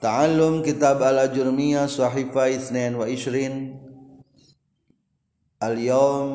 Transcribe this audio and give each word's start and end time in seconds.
تعلم 0.00 0.62
كتاب 0.62 1.02
الأجرمية 1.02 1.86
صحيفة 1.86 2.56
22 2.56 3.76
اليوم 5.62 6.28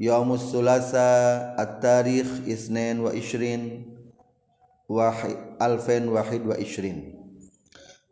يوم 0.00 0.32
الثلاثاء 0.32 1.56
التاريخ 1.62 2.26
22 2.44 3.82
2021 5.62 7.02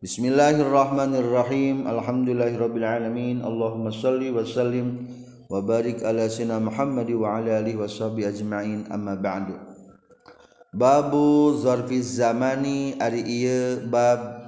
بسم 0.02 0.24
الله 0.24 0.54
الرحمن 0.60 1.12
الرحيم 1.14 1.76
الحمد 1.88 2.28
لله 2.28 2.56
رب 2.56 2.76
العالمين 2.76 3.44
اللهم 3.44 3.90
صل 3.90 4.22
وسلم 4.32 4.88
وبارك 5.52 6.04
على 6.04 6.28
سيدنا 6.28 6.58
محمد 6.58 7.10
وعلى 7.10 7.58
اله 7.60 7.76
وصحبه 7.76 8.28
اجمعين 8.28 8.88
اما 8.88 9.14
بعد 9.14 9.46
باب 10.72 11.12
ظرف 11.52 11.92
الزمان 11.92 12.64
ari 12.96 13.84
باب 13.92 14.43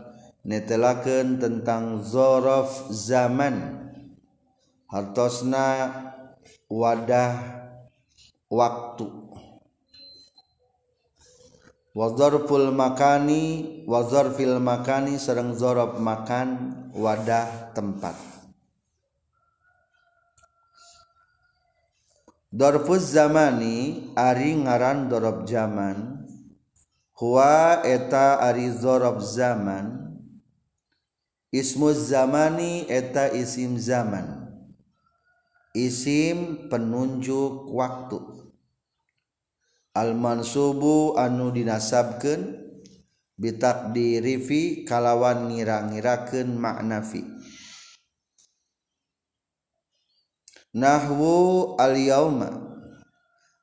netelakeun 0.47 1.43
tentang 1.43 2.07
zorof 2.07 2.95
zaman. 2.95 3.83
Hartosna 4.87 5.91
wadah 6.71 7.35
waktu. 8.47 9.11
Wazarful 11.97 12.71
makani 12.77 13.43
wazarfil 13.89 14.63
makani 14.63 15.19
sareng 15.19 15.59
zorof 15.59 15.99
makan 15.99 16.77
wadah 16.95 17.75
tempat. 17.75 18.15
Dorfuz 22.53 23.11
zamani 23.11 24.13
ari 24.15 24.55
ngaran 24.55 25.11
dorob 25.11 25.49
zaman. 25.49 26.25
Huwa 27.17 27.81
eta 27.81 28.45
ari 28.45 28.69
zorob 28.77 29.25
zaman 29.25 30.06
Ismu 31.55 31.95
zamani 31.95 32.91
eta 32.91 33.31
isim 33.31 33.79
zaman. 33.79 34.51
Isim 35.71 36.67
penunjuk 36.67 37.71
waktu. 37.71 38.19
Al-mansubu 39.95 41.15
anu 41.15 41.55
dinasabken 41.55 42.59
bitak 43.39 43.95
dirifi 43.95 44.83
kalawan 44.83 45.49
ngira-ngiraken 45.53 46.59
maknafi 46.59 47.23
Nahwu 50.77 51.73
al-yauma. 51.81 52.53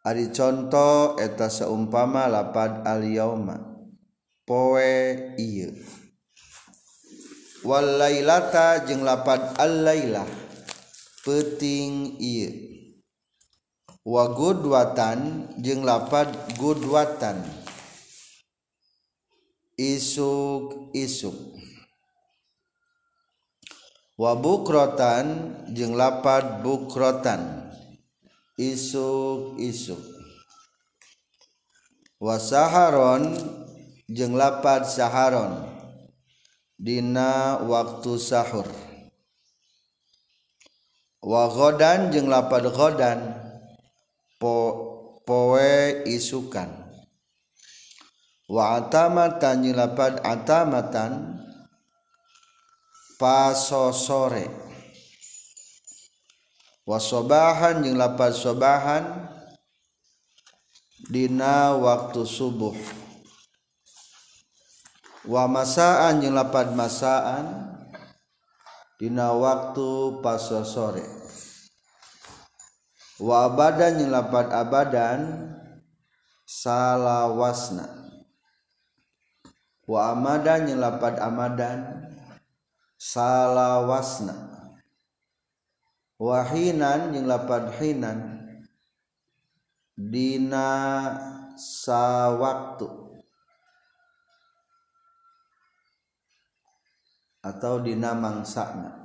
Ari 0.01 0.33
contoh 0.33 1.21
eta 1.21 1.45
seumpama 1.45 2.25
lapad 2.25 2.81
al-yauma. 2.81 3.77
Poe 4.43 5.31
iya 5.37 5.69
Walailata 7.63 8.83
jeung 8.83 9.07
lapad 9.07 9.55
al-lailah. 9.55 10.27
Peting 11.23 12.19
ieu 12.19 12.51
wa 14.03 14.27
gudwatan 14.35 15.47
lapad 15.87 16.27
gudwatan. 16.59 17.39
Isuk 19.79 20.91
isuk 20.91 21.33
wa 24.19 24.35
bukrotan 24.35 25.55
lapad 25.95 26.59
bukrotan. 26.59 27.71
Isuk 28.59 29.57
isuk 29.57 30.03
wa 32.19 32.35
saharon 32.37 33.33
jeung 34.11 34.35
lapad 34.37 34.85
saharon 34.85 35.72
Dina 36.79 37.61
waktu 37.63 38.17
sahur. 38.17 38.65
Wagodan 41.23 42.11
jeung 42.11 42.27
lapad 42.27 42.67
godan 42.73 43.19
po 44.41 44.55
poe 45.23 46.03
isukan. 46.09 46.67
Wa 48.49 48.81
atamatan 48.81 49.63
jeung 49.63 49.77
lapad 49.79 50.19
atamatan 50.25 51.39
paso 53.15 53.95
sore 53.95 54.49
wa 56.83 56.99
sobahan 56.99 57.79
jeung 57.87 57.95
lapad 57.95 58.35
sobahan 58.35 59.31
dina 61.07 61.71
waktu 61.79 62.27
subuh. 62.27 63.02
wa 65.23 65.47
masaan 65.47 66.19
jeung 66.19 66.35
lapad 66.35 66.75
masaan 66.75 67.71
dina 68.99 69.31
waktu 69.31 70.19
paso 70.19 70.63
sore. 70.67 71.03
Wa 73.23 73.47
abadan 73.47 73.99
jeung 74.03 74.11
lapad 74.11 74.51
abadan 74.51 75.51
salawasna. 76.43 77.87
Wa 79.87 80.15
amadan 80.15 80.67
jeung 80.67 80.79
lapad 80.79 81.19
amadan 81.19 82.07
salawasna. 82.99 84.35
Wahinan 86.19 87.11
jeung 87.11 87.27
lapad 87.27 87.75
hinan 87.79 88.47
dina 89.95 90.71
sawaktu. 91.59 93.02
Atau 97.43 97.83
dina 97.83 98.15
mangsana. 98.15 99.03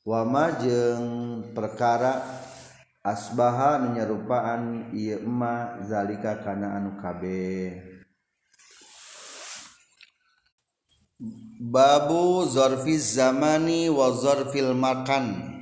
Wama 0.00 0.56
jeung 0.62 1.06
perkara 1.52 2.24
asbaha 3.04 3.76
menyerupaan 3.84 4.90
ieu 4.96 5.20
emma 5.20 5.84
zalika 5.84 6.40
kana 6.40 6.80
anu 6.80 6.96
kabeh. 6.96 7.84
Babu 11.58 12.48
zarfiz 12.48 13.18
zamani 13.18 13.92
wa 13.92 14.14
zarfil 14.16 14.72
makan. 14.72 15.52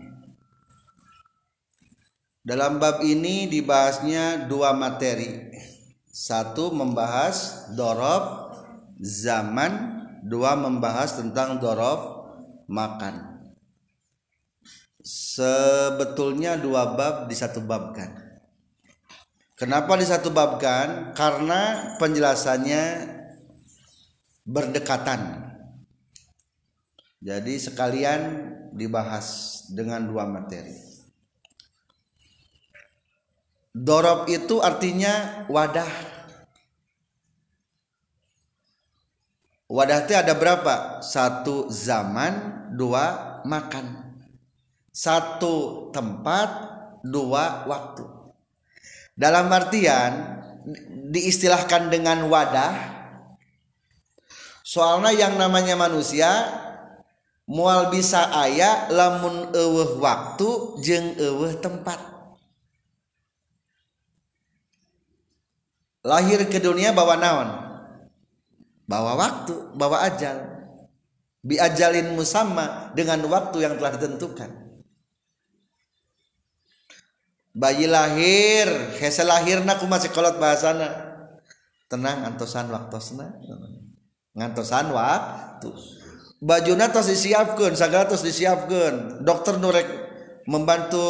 Dalam 2.45 2.77
bab 2.77 3.01
ini 3.01 3.49
dibahasnya 3.49 4.45
dua 4.45 4.77
materi. 4.77 5.57
Satu 6.13 6.69
membahas 6.69 7.71
dorob 7.73 8.53
zaman 9.01 10.04
dua 10.25 10.57
membahas 10.57 11.21
tentang 11.21 11.61
dorof 11.61 12.33
makan. 12.67 13.45
Sebetulnya 15.05 16.57
dua 16.57 16.97
bab 16.97 17.29
di 17.29 17.37
satu 17.37 17.61
babkan 17.61 18.25
kenapa 19.55 19.97
di 19.97 20.07
satu 20.07 20.29
babkan 20.35 21.15
karena 21.17 21.95
penjelasannya 21.97 22.85
berdekatan. 24.45 25.41
Jadi 27.25 27.57
sekalian 27.57 28.21
dibahas 28.77 29.61
dengan 29.73 30.05
dua 30.05 30.29
materi. 30.29 30.77
Dorob 33.75 34.29
itu 34.29 34.61
artinya 34.61 35.49
wadah 35.49 36.14
wadah 39.69 40.05
itu 40.05 40.13
ada 40.13 40.37
berapa? 40.37 41.01
Satu 41.01 41.69
zaman 41.73 42.69
dua 42.77 43.39
makan. 43.45 44.17
Satu 44.95 45.89
tempat 45.91 46.49
dua 47.03 47.67
waktu. 47.67 48.07
Dalam 49.15 49.51
artian 49.51 50.43
diistilahkan 51.13 51.93
dengan 51.93 52.27
wadah. 52.31 52.95
Soalnya 54.65 55.13
yang 55.13 55.37
namanya 55.37 55.77
manusia 55.77 56.31
mual 57.45 57.93
bisa 57.93 58.33
ayah 58.49 58.89
lamun 58.89 59.53
eueuh 59.53 60.01
waktu 60.01 60.49
jeng 60.81 61.15
eueuh 61.21 61.61
tempat. 61.61 62.01
Lahir 66.05 66.45
ke 66.49 66.61
dunia 66.61 66.93
bawa 66.93 67.17
naon 67.17 67.64
bawa 68.85 69.17
waktu 69.17 69.55
bawa 69.77 70.05
ajal. 70.09 70.55
Bi 71.45 71.61
ajalin 71.61 72.17
musamma 72.17 72.93
dengan 72.97 73.21
waktu 73.29 73.61
yang 73.61 73.77
telah 73.77 73.93
ditentukan. 74.01 74.65
Bayi 77.53 77.85
lahir 77.85 78.97
hese 78.97 79.23
lahirna 79.23 79.77
kumaha 79.77 80.09
sekolot 80.09 80.41
bahasana. 80.41 80.89
Tenang 81.87 82.25
antosan 82.25 82.73
waktosna. 82.73 83.37
Ngantosan 84.33 84.89
waktu. 84.89 85.69
Bajuna 86.45 86.93
tos 86.93 87.09
disiapkan 87.09 87.73
sagala 87.77 88.09
tos 88.09 88.25
disiapkan 88.25 89.25
dokter 89.25 89.57
nurek 89.57 89.87
membantu 90.45 91.01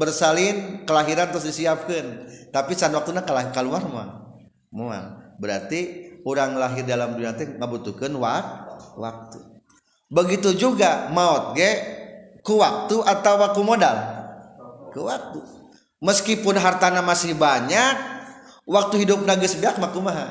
bersalin 0.00 0.88
kelahiran 0.88 1.28
tos 1.28 1.44
disiapkan 1.44 2.24
tapi 2.48 2.72
san 2.76 2.92
waktuna 2.92 3.24
keluar 3.24 3.84
mah. 3.84 4.08
Berarti 5.40 6.09
orang 6.24 6.56
lahir 6.56 6.84
dalam 6.84 7.16
dunia 7.16 7.34
teh 7.34 7.46
ngabutuhkeun 7.56 8.14
waktu. 8.96 9.38
Begitu 10.10 10.56
juga 10.58 11.08
maut 11.14 11.54
ge 11.54 11.70
ku 12.42 12.58
waktu 12.58 12.98
atau 13.02 13.34
ku 13.54 13.62
modal? 13.62 13.96
Ku 14.90 15.06
waktu. 15.06 15.40
Meskipun 16.00 16.56
hartana 16.56 17.04
masih 17.04 17.36
banyak 17.36 17.94
waktu 18.64 19.04
hidup 19.04 19.22
geus 19.22 19.58
beak 19.60 19.76
mah 19.76 19.92
kumaha? 19.92 20.28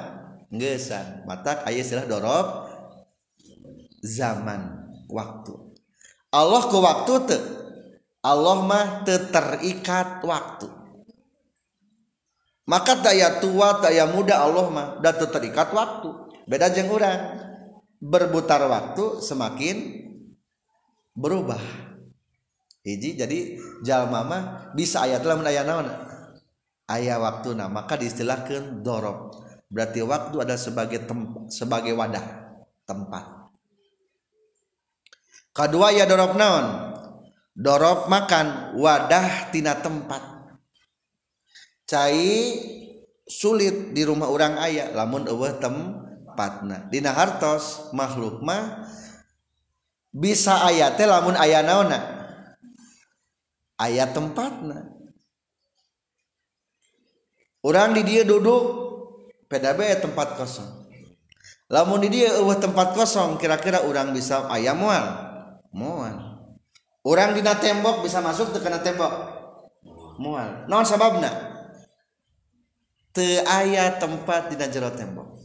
Geesan 0.50 1.30
mata 1.30 1.62
aya 1.64 1.86
istilah 1.86 2.10
dorob 2.10 2.66
zaman 4.02 4.90
waktu. 5.06 5.54
Allah 6.34 6.62
ku 6.68 6.78
waktu 6.82 7.14
teu. 7.30 7.42
Allah 8.20 8.58
mah 8.66 9.08
teu 9.08 9.30
terikat 9.32 10.26
waktu 10.26 10.79
maka 12.70 13.02
daya 13.02 13.42
tua 13.42 13.82
daya 13.82 14.06
muda 14.06 14.46
Allah 14.46 14.70
mah 14.70 14.88
da 15.02 15.10
teu 15.18 15.26
terikat 15.26 15.74
waktu. 15.74 16.30
Beda 16.46 16.70
jeung 16.70 16.94
urang. 16.94 17.50
Berputar 17.98 18.62
waktu 18.70 19.26
semakin 19.26 20.06
berubah. 21.18 21.60
Hiji 22.86 23.18
jadi 23.18 23.60
jalma 23.84 24.24
mah 24.24 24.44
bisa 24.78 25.04
ayat 25.04 25.26
lah 25.26 25.36
aya 25.44 25.66
naon? 25.66 25.90
Aya 26.88 27.20
waktu 27.20 27.58
nah 27.58 27.68
maka 27.68 28.00
diistilahkan 28.00 28.86
dorob 28.86 29.36
berarti 29.70 30.02
waktu 30.02 30.42
ada 30.42 30.56
sebagai 30.56 31.04
tem 31.04 31.50
sebagai 31.52 31.92
wadah 31.92 32.24
tempat. 32.88 33.52
Kedua 35.52 35.92
ya 35.92 36.08
dorob 36.08 36.40
naon? 36.40 36.96
Dorob 37.52 38.08
makan 38.08 38.80
wadah 38.80 39.52
tina 39.52 39.76
tempat 39.76 40.39
cai 41.90 42.38
sulit 43.26 43.98
di 43.98 44.06
rumah 44.06 44.30
orang 44.30 44.62
ayah 44.62 44.94
lamun 44.94 45.26
eueuh 45.26 45.58
tempatna. 45.58 46.86
Dina 46.94 47.18
hartos 47.18 47.90
makhluk 47.98 48.46
mah 48.46 48.86
bisa 50.14 50.62
aya 50.70 50.94
teh 50.94 51.10
lamun 51.10 51.34
aya 51.34 51.66
naonna 51.66 51.98
aya 53.82 54.06
tempatna. 54.06 54.86
Orang 57.66 57.98
di 57.98 58.06
dia 58.06 58.22
duduk 58.24 58.64
PDB 59.50 59.98
tempat 59.98 60.38
kosong. 60.38 60.86
Lamun 61.74 62.06
di 62.06 62.10
dia 62.14 62.38
eueuh 62.38 62.56
tempat 62.62 62.94
kosong 62.94 63.42
kira-kira 63.42 63.82
orang 63.82 64.14
bisa 64.14 64.46
aya 64.54 64.78
moal? 64.78 65.06
Moal. 65.74 66.18
Orang 67.02 67.34
dina 67.34 67.58
tembok 67.58 68.06
bisa 68.06 68.22
masuk 68.22 68.54
ke 68.54 68.62
kana 68.62 68.80
tembok? 68.82 69.12
Moal. 70.22 70.70
Naon 70.70 70.86
sababna? 70.86 71.49
Te 73.20 73.44
ayat 73.44 74.00
tempat 74.00 74.48
dina 74.48 74.72
jero 74.72 74.88
tembok. 74.96 75.36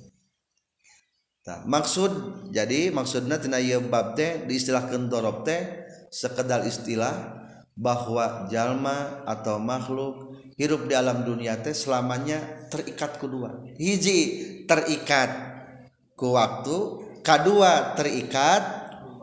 Maksud 1.66 2.46
jadi 2.54 2.94
maksudnya 2.94 3.42
tina 3.42 3.58
bab 3.90 4.14
teh 4.14 4.46
diistilahkeun 4.46 5.10
dorob 5.10 5.42
teh 5.42 5.90
sekedar 6.14 6.62
istilah 6.62 7.34
bahwa 7.74 8.46
jalma 8.46 9.26
atau 9.26 9.58
makhluk 9.58 10.38
hidup 10.54 10.86
di 10.86 10.94
alam 10.94 11.26
dunia 11.26 11.58
teh 11.58 11.74
selamanya 11.74 12.70
terikat 12.70 13.18
kedua 13.18 13.66
hiji 13.74 14.20
terikat 14.70 15.34
ku 16.14 16.38
waktu 16.38 16.78
kedua 17.26 17.98
terikat 17.98 18.62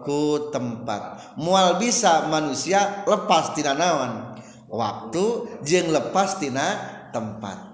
ku 0.03 0.51
tempat. 0.51 1.39
Mual 1.39 1.79
bisa 1.79 2.27
manusia 2.27 3.07
lepas 3.07 3.55
tina 3.55 3.71
naon? 3.71 4.35
Waktu 4.67 5.25
jeng 5.63 5.87
lepas 5.95 6.35
tina 6.35 6.67
tempat 7.15 7.70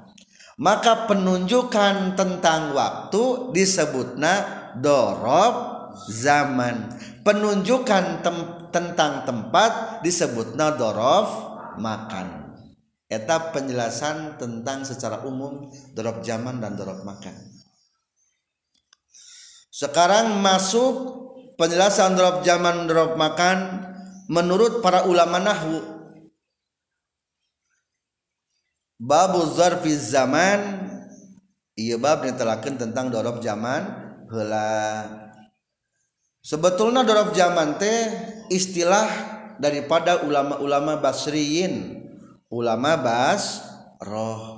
maka 0.57 1.05
penunjukan 1.05 2.17
tentang 2.17 2.73
waktu 2.73 3.53
disebutna 3.53 4.33
dorob 4.81 5.55
zaman. 6.09 6.97
Penunjukan 7.21 8.25
tem 8.25 8.37
tentang 8.73 9.23
tempat 9.23 10.01
disebutna 10.01 10.73
dorob 10.73 11.29
makan. 11.77 12.57
Eta 13.07 13.55
penjelasan 13.55 14.35
tentang 14.35 14.83
secara 14.83 15.23
umum 15.23 15.71
dorob 15.95 16.25
zaman 16.25 16.59
dan 16.59 16.75
dorob 16.75 17.05
makan. 17.07 17.35
Sekarang 19.71 20.41
masuk 20.41 20.93
penjelasan 21.55 22.17
dorob 22.17 22.41
zaman 22.41 22.89
dorob 22.89 23.13
makan 23.13 23.85
menurut 24.27 24.81
para 24.81 25.05
ulama 25.05 25.37
nahwu 25.37 25.96
babu 28.97 29.45
zarfi 29.53 29.93
zaman. 29.93 30.89
Iya 31.77 32.01
bab 32.01 32.25
netelakeun 32.25 32.81
tentang 32.81 33.13
dorob 33.13 33.37
zaman 33.45 33.85
heula. 34.33 35.05
Sebetulnya 36.41 37.05
dorob 37.05 37.37
zaman 37.37 37.77
teh 37.77 38.09
istilah 38.49 39.05
daripada 39.61 40.25
ulama-ulama 40.25 40.97
basriyin 40.97 42.01
ulama 42.47 42.95
bas 42.95 43.61
roh 43.99 44.57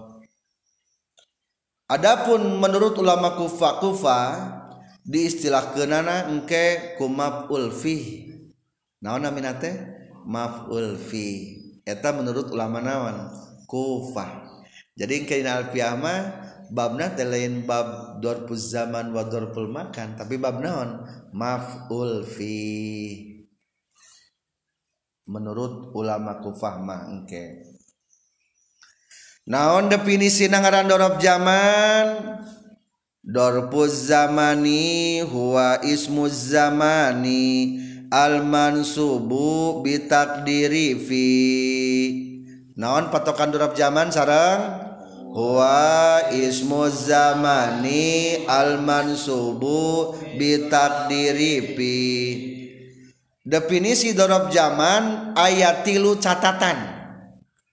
Adapun 1.90 2.62
menurut 2.62 3.02
ulama 3.02 3.34
kufa 3.34 3.82
kufa 3.82 4.20
diistilahkeunana 5.10 6.30
engke 6.30 6.94
ku 7.02 7.10
maf'ul 7.10 7.74
fi 7.74 8.30
naon 9.02 9.26
namina 9.26 9.58
teh? 9.58 9.74
Maf'ul 10.30 11.02
fi 11.02 11.58
eta 11.82 12.14
menurut 12.14 12.54
ulama 12.54 12.78
naon 12.78 13.49
kufah. 13.70 14.66
Jadi 14.98 15.30
kain 15.30 15.46
alfiah 15.46 15.94
mah 15.94 16.22
babna 16.74 17.14
teh 17.14 17.24
lain 17.24 17.64
bab 17.70 18.20
dorpus 18.20 18.74
zaman 18.74 19.14
wa 19.14 19.24
dorpul 19.30 19.70
makan 19.70 20.18
tapi 20.18 20.42
bab 20.42 20.60
naon? 20.60 21.06
Maf'ul 21.32 22.26
fi. 22.26 22.58
Menurut 25.30 25.94
ulama 25.94 26.42
kufah 26.42 26.82
mah 26.82 27.06
engke. 27.06 27.70
Naon 29.46 29.88
definisi 29.88 30.50
nangaran 30.50 30.90
dorob 30.90 31.22
zaman? 31.22 32.38
Dorpus 33.22 34.10
zamani 34.10 35.22
huwa 35.22 35.86
ismu 35.86 36.26
zamani 36.26 37.78
al 38.10 38.42
mansubu 38.42 39.86
bitakdiri 39.86 40.98
fi 40.98 41.30
naon 42.80 43.12
patokan 43.12 43.52
durab 43.52 43.76
zaman 43.76 44.08
sarang 44.08 44.88
wa 45.36 46.32
ismu 46.32 46.88
zamani 46.88 48.48
al 48.48 48.80
mansubu 48.80 50.16
bitakdiri 50.40 51.76
pi 51.76 51.98
definisi 53.44 54.16
dorob 54.16 54.48
zaman 54.54 55.36
ayat 55.36 55.84
tilu 55.84 56.16
catatan. 56.24 56.78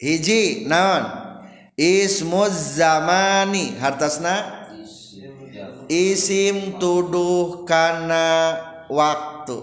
Hiji 0.01 0.65
naon? 0.67 1.05
Ismu 1.77 2.49
zamani 2.51 3.77
hartasna? 3.77 4.67
Isim 5.87 6.81
tuduh 6.83 7.63
karena 7.69 8.59
waktu. 8.91 9.55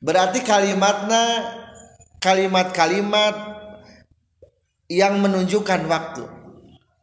Berarti 0.00 0.40
kalimatna 0.40 1.52
kalimat-kalimat 2.22 3.53
yang 4.88 5.20
menunjukkan 5.20 5.88
waktu. 5.88 6.24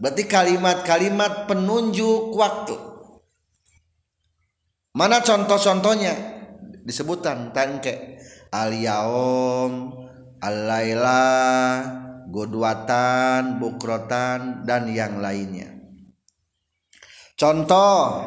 Berarti 0.02 0.24
kalimat-kalimat 0.26 1.46
penunjuk 1.46 2.34
waktu. 2.34 2.78
Mana 4.98 5.22
contoh-contohnya? 5.22 6.14
Disebutkan 6.82 7.54
tangke 7.54 8.18
al-yaum, 8.50 9.94
godwatan, 12.32 13.62
bukrotan 13.62 14.66
dan 14.66 14.90
yang 14.90 15.22
lainnya. 15.22 15.70
Contoh 17.38 18.22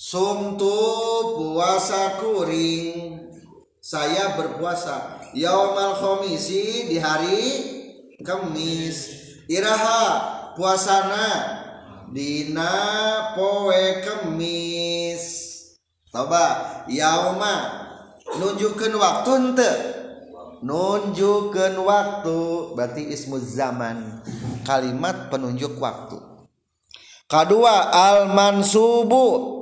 Sumtu 0.00 0.72
puasa 1.36 2.16
kuring 2.16 3.20
Saya 3.84 4.32
berpuasa 4.32 5.19
yaumal 5.34 5.94
khomisi 5.96 6.90
di 6.90 6.96
hari 6.98 7.42
Kamis 8.20 9.08
Iraha 9.48 10.54
puasana 10.54 11.26
dina 12.12 12.72
poe 13.34 14.04
Kamis 14.04 15.22
coba 16.10 16.84
yauma 16.90 17.80
nunjukkan 18.38 18.92
waktu 18.94 19.30
ente. 19.34 19.72
Nunjukkan 20.60 21.72
waktu 21.80 22.38
berarti 22.76 23.08
ismu 23.08 23.40
zaman. 23.40 24.20
Kalimat 24.60 25.32
penunjuk 25.32 25.80
waktu. 25.80 26.20
Kedua 27.24 27.88
al 27.88 28.28
mansubu 28.28 29.59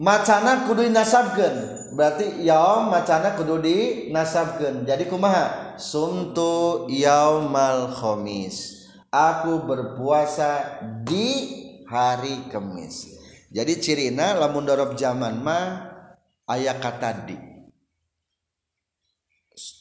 macana 0.00 0.64
kudu 0.64 0.88
dinasabkeun. 0.88 1.56
Berarti 1.92 2.40
yaum 2.48 2.88
macana 2.88 3.36
kudu 3.36 3.60
dinasabkeun. 3.60 4.88
Jadi 4.88 5.04
kumaha? 5.06 5.76
Sumtu 5.76 6.88
yaumal 6.88 7.92
khamis. 7.92 8.88
Aku 9.12 9.68
berpuasa 9.68 10.80
di 11.04 11.60
hari 11.90 12.46
Kemis. 12.46 13.18
Jadi 13.50 13.82
cirina 13.82 14.38
lamun 14.38 14.62
dorob 14.62 14.94
zaman 14.94 15.42
mah 15.42 15.90
ayat 16.46 16.78
kata 16.78 17.26
di. 17.26 17.34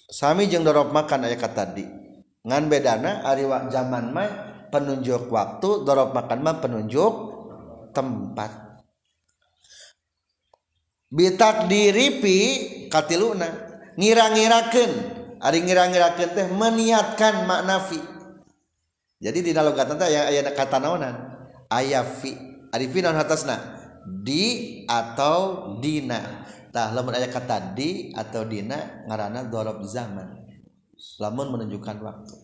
Sami 0.09 0.49
jeung 0.49 0.65
dorob 0.65 0.89
makan 0.89 1.29
ayat 1.29 1.37
kata 1.37 1.63
di. 1.77 1.85
Ngan 2.41 2.65
bedana 2.65 3.21
ari 3.21 3.45
zaman 3.45 4.09
mah 4.09 4.29
penunjuk 4.73 5.29
waktu 5.29 5.85
dorob 5.85 6.17
makan 6.17 6.39
mah 6.41 6.57
penunjuk 6.57 7.13
tempat 7.93 8.68
bitak 11.09 11.65
diripi 11.65 12.37
katiluna 12.87 13.49
ngira-ngirakeun. 13.97 15.17
Ari 15.39 15.59
ngira-ngirakeun 15.65 16.29
teh 16.35 16.47
meniatkan 16.51 17.47
makna 17.49 17.81
fi. 17.83 17.99
Jadi 19.19 19.39
di 19.43 19.51
dalam 19.51 19.75
kata 19.75 19.99
teh 19.99 20.07
aya 20.07 20.41
kata 20.53 20.77
naonan 20.79 21.15
aya 21.67 22.05
fi. 22.05 22.33
Arifin 22.69 23.09
atasna 23.09 23.57
di 24.05 24.85
atau 24.85 25.75
dina. 25.81 26.45
Tah 26.69 26.93
lamun 26.93 27.17
aya 27.17 27.25
kata 27.33 27.73
di 27.73 28.13
atau 28.13 28.45
dina 28.45 29.05
ngarana 29.09 29.49
dorob 29.49 29.81
zaman. 29.81 30.45
Lamun 31.17 31.55
menunjukkan 31.55 31.97
waktu. 32.03 32.35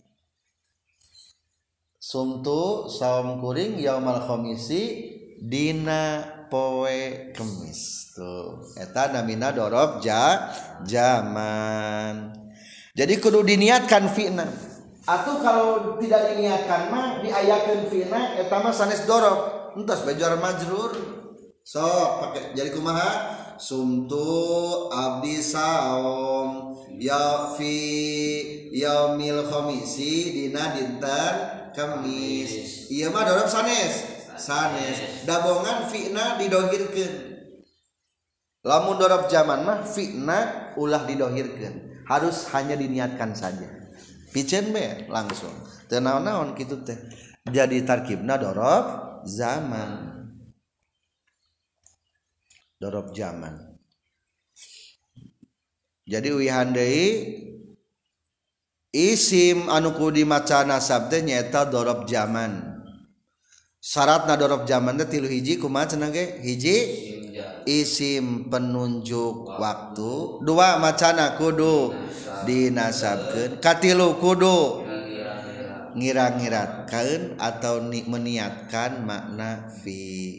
Sumtu 2.00 2.86
saum 2.86 3.42
kuring 3.42 3.78
yaumal 3.82 4.22
khamisi 4.24 5.14
dina 5.42 6.35
poe 6.48 7.32
kemis 7.36 8.12
tuh. 8.16 8.72
Eta 8.78 9.12
namina 9.12 9.52
dorob 9.52 10.02
ja 10.02 10.50
zaman 10.82 12.32
jadi 12.96 13.20
kudu 13.20 13.44
diniatkan 13.44 14.08
fitna 14.08 14.48
atau 15.06 15.38
kalau 15.38 16.00
tidak 16.02 16.34
diniatkan 16.34 16.90
mah 16.90 17.22
diayakeun 17.22 17.86
fitna 17.92 18.40
eta 18.40 18.58
mah 18.58 18.74
sanes 18.74 19.06
dorob 19.06 19.72
entas 19.76 20.02
bajar 20.02 20.34
majrur. 20.40 21.14
Sok 21.66 22.10
pakai 22.22 22.54
jadi 22.54 22.70
kumaha? 22.70 23.42
Sumtu 23.58 24.86
abdi 24.94 25.42
saom. 25.42 26.78
Ya 26.96 27.52
fi 27.58 27.74
yaumil 28.72 29.44
khamisi 29.50 30.32
dina 30.32 30.72
dinten 30.72 31.34
kamis 31.76 32.88
iya 32.88 33.12
mah 33.12 33.28
dorab 33.28 33.44
sanes 33.44 34.15
sanes. 34.38 35.24
Dabongan 35.24 35.88
fitna 35.90 36.36
didohirkeun. 36.40 37.12
Lamun 38.66 38.98
dorab 38.98 39.30
zaman 39.30 39.62
mah 39.62 39.82
fitna 39.86 40.72
ulah 40.78 41.04
didohirkeun. 41.04 42.06
Harus 42.06 42.46
hanya 42.54 42.78
diniatkan 42.78 43.34
saja. 43.34 43.66
Picen 44.30 44.70
be 44.70 45.08
langsung. 45.08 45.52
Teu 45.88 46.02
naon-naon 46.02 46.52
kitu 46.54 46.82
teh. 46.84 46.98
Jadi 47.46 47.82
tarkibna 47.86 48.36
dorob 48.36 49.22
zaman. 49.24 50.22
Dorob 52.76 53.16
zaman. 53.16 53.74
Jadi 56.06 56.30
wihandai 56.30 57.02
isim 58.94 59.66
anu 59.66 59.90
kudu 59.98 60.22
dimaca 60.22 60.62
nasab 60.62 61.10
teh 61.10 61.18
nyaeta 61.24 61.66
dorob 61.66 62.06
zaman 62.06 62.75
syaratna 63.86 64.34
dorob 64.34 64.66
zaman 64.66 64.98
tilu 65.06 65.30
hiji 65.30 65.62
kumaha 65.62 65.94
cenah 65.94 66.10
hiji? 66.42 66.76
Isim 67.66 68.46
penunjuk 68.46 69.58
waktu. 69.58 70.42
Dua 70.42 70.78
macana 70.78 71.34
kudu 71.34 71.94
dinasabkeun. 72.46 73.58
Katilu 73.58 74.22
kudu 74.22 74.86
ngira-ngirat 75.98 76.86
kain 76.86 77.34
atau 77.42 77.82
meniatkan 77.82 79.02
makna 79.02 79.66
fi. 79.82 80.38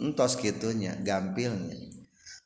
Entos 0.00 0.36
gitunya 0.36 0.96
gampilnya. 1.00 1.76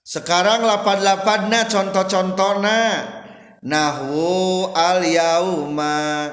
Sekarang 0.06 0.62
lapan-lapanna 0.62 1.66
contoh-contohna 1.66 2.78
nahwu 3.66 4.70
al 4.76 5.00
yauma 5.02 6.28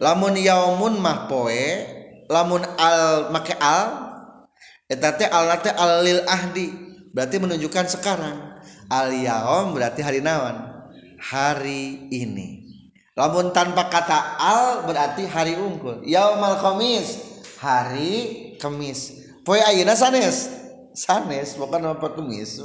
lamun 0.00 0.34
yaumun 0.34 0.96
mah 0.98 1.28
poe 1.28 1.64
lamun 2.26 2.64
al 2.80 3.28
make 3.30 3.54
al 3.60 4.16
eta 4.88 5.14
teh 5.14 5.28
al 5.28 5.46
teh 5.60 5.70
al 5.70 6.00
lil 6.02 6.24
ahdi 6.24 6.72
berarti 7.12 7.36
menunjukkan 7.38 7.86
sekarang. 7.90 8.58
Al 8.90 9.14
yaum 9.14 9.70
berarti 9.70 10.02
hari 10.02 10.18
naon? 10.18 10.66
Hari 11.22 12.10
ini. 12.10 12.66
Lamun 13.14 13.54
tanpa 13.54 13.86
kata 13.86 14.34
al 14.34 14.82
berarti 14.82 15.30
hari 15.30 15.54
unggul. 15.54 16.02
Yaumal 16.02 16.58
khamis 16.58 17.22
hari 17.62 18.56
kemis. 18.58 19.14
Poe 19.46 19.62
ayeuna 19.62 19.94
sanes? 19.94 20.50
Sanes 20.90 21.54
bukan 21.54 21.86
apa 21.86 22.18
kemis 22.18 22.58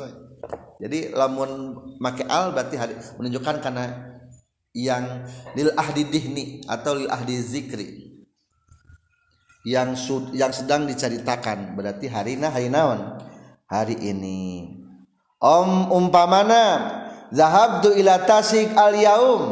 jadi 0.76 1.16
lamun 1.16 1.80
make 2.04 2.28
al 2.28 2.52
berarti 2.52 2.76
hari 2.76 2.94
menunjukkan 3.16 3.64
karena 3.64 4.15
yang 4.76 5.24
lil 5.56 5.72
ahdi 5.80 6.04
dihni 6.04 6.60
atau 6.68 7.00
lil 7.00 7.08
ahdi 7.08 7.40
zikri. 7.40 7.90
Yang 9.66 9.90
sud, 9.98 10.24
yang 10.36 10.54
sedang 10.54 10.86
diceritakan. 10.86 11.74
Berarti 11.74 12.06
hari 12.06 12.38
nah 12.38 12.54
hari 12.54 12.70
naon? 12.70 13.18
Hari 13.66 13.98
ini. 13.98 14.70
Om 15.42 15.90
umpamana 15.90 16.94
zahabtu 17.34 17.96
ila 17.98 18.22
tasik 18.30 18.78
al 18.78 18.94
yaum 18.94 19.44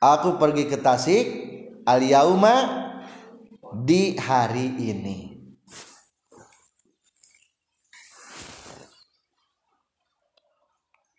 Aku 0.00 0.40
pergi 0.40 0.64
ke 0.64 0.80
Tasik 0.80 1.26
al 1.84 2.00
yauma 2.00 2.56
di 3.84 4.16
hari 4.16 4.80
ini. 4.80 5.30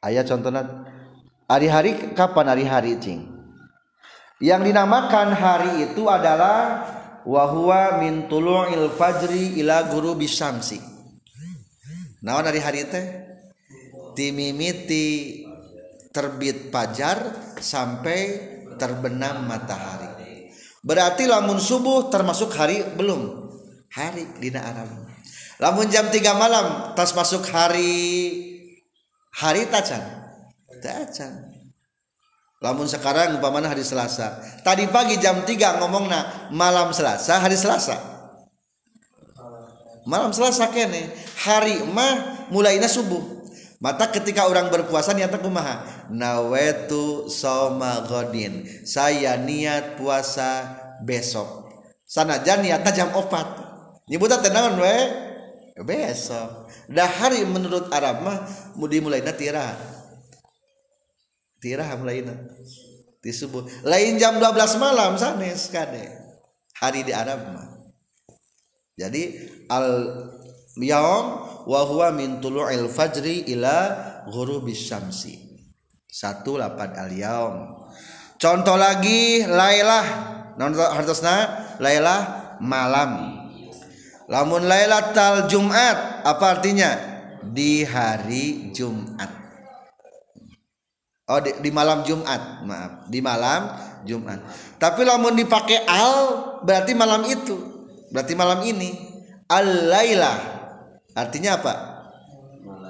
Ayat 0.02 0.26
contohnya 0.26 0.66
hari-hari 1.52 2.16
kapan 2.16 2.48
hari-hari 2.56 2.96
cing? 3.04 3.28
Yang 4.40 4.72
dinamakan 4.72 5.36
hari 5.36 5.92
itu 5.92 6.08
adalah 6.08 6.88
wahwa 7.28 8.00
min 8.00 8.32
tulu'il 8.32 8.88
fajri 8.96 9.60
ila 9.60 9.92
guru 9.92 10.16
bisamsi. 10.16 10.80
Naon 12.24 12.48
hari-hari 12.48 12.88
teh? 12.88 13.06
Timimiti 14.16 15.44
terbit 16.12 16.72
fajar 16.72 17.32
sampai 17.60 18.20
terbenam 18.76 19.48
matahari 19.48 20.12
berarti 20.82 21.30
lamun 21.30 21.62
subuh 21.62 22.10
termasuk 22.10 22.50
hari 22.58 22.82
belum 22.98 23.22
hari 23.94 24.26
dina 24.42 24.66
Arab 24.66 24.90
lamun 25.62 25.88
jam 25.94 26.10
3 26.10 26.18
malam 26.34 26.98
tas 26.98 27.14
masuk 27.14 27.46
hari 27.54 27.94
hari 29.38 29.70
tacan 29.70 30.02
tacan 30.82 31.62
lamun 32.62 32.86
sekarang 32.86 33.42
umpamana 33.42 33.74
hari 33.74 33.82
Selasa. 33.82 34.38
Tadi 34.62 34.86
pagi 34.94 35.18
jam 35.18 35.42
3 35.42 35.82
ngomongna 35.82 36.50
malam 36.54 36.94
Selasa 36.94 37.42
hari 37.42 37.58
Selasa. 37.58 37.98
Malam 40.06 40.30
Selasa 40.30 40.70
kene 40.70 41.10
hari 41.42 41.82
mah 41.90 42.48
mulainya 42.54 42.86
subuh. 42.86 43.42
Mata 43.82 44.14
ketika 44.14 44.46
orang 44.46 44.70
berpuasa 44.70 45.10
niat 45.18 45.34
kumaha? 45.42 46.06
Nawetu 46.14 47.26
soma 47.34 48.06
godin. 48.06 48.62
Saya 48.86 49.42
niat 49.42 49.98
puasa 49.98 50.78
besok. 51.02 51.66
Sanajan 52.06 52.62
niatnya 52.62 52.94
jam 52.94 53.10
opat. 53.18 53.58
Nyebutnya 54.06 54.38
tenangan 54.38 54.78
we 54.78 54.98
besok. 55.82 56.70
Dah 56.94 57.10
hari 57.10 57.42
menurut 57.42 57.90
Arab 57.90 58.22
mah 58.22 58.38
mudi 58.78 59.02
mulai 59.02 59.26
tira 61.62 61.86
tira 61.86 61.96
mulai 61.96 62.26
di 63.22 63.30
subuh 63.30 63.62
lain 63.86 64.18
jam 64.18 64.42
12 64.42 64.82
malam 64.82 65.14
sanes 65.14 65.70
kade 65.70 66.10
hari 66.82 67.06
di 67.06 67.14
Arab 67.14 67.54
mah. 67.54 67.70
Jadi 68.98 69.38
al 69.70 69.88
yaum 70.82 71.26
wa 71.70 71.82
huwa 71.86 72.10
min 72.10 72.42
tulu'il 72.42 72.90
fajri 72.90 73.46
ila 73.54 73.78
ghurubis 74.26 74.90
syamsi. 74.90 75.38
Satu 76.10 76.58
lapan 76.58 76.98
al 76.98 77.12
yaum 77.14 77.56
contoh 78.42 78.76
lagi 78.76 79.46
lailah. 79.46 80.34
Non 80.58 80.76
hartosna? 80.76 81.62
Lailah 81.80 82.58
malam. 82.60 83.40
Lamun 84.28 84.66
lailatul 84.66 85.48
jumat 85.48 86.26
apa 86.26 86.46
artinya? 86.60 86.92
Di 87.42 87.82
hari 87.82 88.70
jumat 88.70 89.41
oh 91.32 91.40
di, 91.40 91.52
di 91.64 91.72
malam 91.72 92.04
jumat. 92.04 92.68
Maaf 92.68 93.08
di 93.08 93.20
malam 93.24 93.72
jumat. 94.04 94.44
Tapi 94.76 95.08
lamun 95.08 95.40
dipakai 95.40 95.88
al 95.88 96.60
berarti 96.68 96.92
malam 96.92 97.24
itu. 97.24 97.56
Berarti 98.12 98.34
malam 98.36 98.60
ini. 98.68 99.10
Al 99.52 99.92
lailah 99.92 100.62
Artinya 101.12 101.60
apa? 101.60 101.74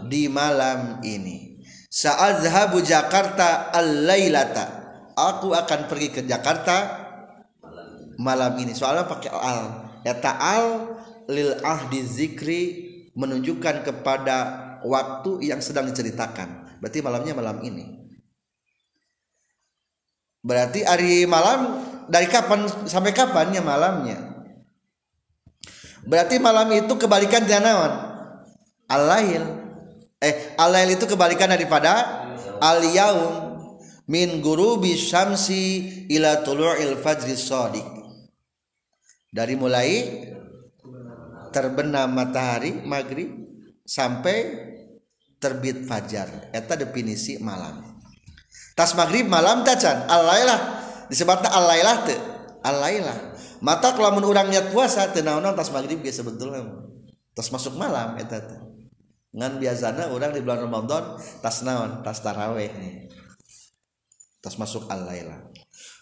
Di 0.06 0.30
malam 0.30 1.02
ini. 1.02 1.58
Saat 1.92 2.46
zahabu 2.46 2.80
Jakarta 2.86 3.74
al-lailata. 3.74 4.80
Aku 5.12 5.52
akan 5.52 5.92
pergi 5.92 6.10
ke 6.14 6.22
Jakarta 6.24 7.02
malam 8.22 8.56
ini. 8.62 8.72
Soalnya 8.78 9.10
pakai 9.10 9.32
al. 9.34 9.62
Eta 10.06 10.38
al 10.38 10.66
lil 11.30 11.58
ahdi 11.62 12.00
zikri 12.06 12.62
menunjukkan 13.14 13.86
kepada 13.86 14.38
waktu 14.86 15.52
yang 15.52 15.60
sedang 15.62 15.90
diceritakan. 15.90 16.80
Berarti 16.82 17.00
malamnya 17.06 17.38
malam 17.38 17.62
ini 17.62 18.01
berarti 20.42 20.86
hari 20.86 21.24
malam 21.30 21.86
dari 22.10 22.28
kapan 22.28 22.68
sampai 22.90 23.16
kapannya 23.16 23.62
malamnya? 23.62 24.18
Berarti 26.02 26.42
malam 26.42 26.68
itu 26.74 26.94
kebalikan 26.98 27.46
naon? 27.46 27.94
Al-lail. 28.90 29.44
Eh 30.22 30.54
al-lail 30.58 30.98
itu 30.98 31.06
kebalikan 31.06 31.50
daripada 31.50 32.26
al-yaum. 32.60 33.50
Min 34.12 34.44
gurubi 34.44 34.98
syamsi 34.98 35.88
ila 36.12 36.44
tulu'il 36.44 37.00
fajri 37.00 37.38
shadiq. 37.38 37.88
Dari 39.32 39.56
mulai 39.56 39.90
terbenam 41.56 42.12
matahari 42.12 42.76
maghrib 42.84 43.32
sampai 43.88 44.52
terbit 45.40 45.88
fajar. 45.88 46.52
Eta 46.52 46.76
definisi 46.76 47.40
malam 47.40 48.01
tas 48.82 48.98
maghrib 48.98 49.30
malam 49.30 49.62
tacan 49.62 50.10
al-lailah. 50.10 50.82
Disebutnya 51.06 51.54
al-lailah 51.54 52.02
teu 52.02 52.18
al-lailah. 52.66 53.38
Mata 53.62 53.94
kelamun 53.94 54.26
urang 54.26 54.50
niat 54.50 54.74
puasa 54.74 55.06
teu 55.14 55.22
naon 55.22 55.46
tas 55.54 55.70
maghrib 55.70 56.02
ge 56.02 56.10
sebetulnya. 56.10 56.66
Tas 57.38 57.54
masuk 57.54 57.78
malam 57.78 58.18
eta 58.18 58.42
teh. 58.42 58.58
Ngan 59.38 59.62
biasana 59.62 60.10
orang 60.10 60.34
di 60.34 60.42
bulan 60.42 60.66
Ramadan 60.66 61.14
tas 61.46 61.62
naon? 61.62 62.02
Tas 62.02 62.26
taraweh 62.26 62.74
tas 64.42 64.58
masuk 64.58 64.90
al-lailah. 64.90 65.46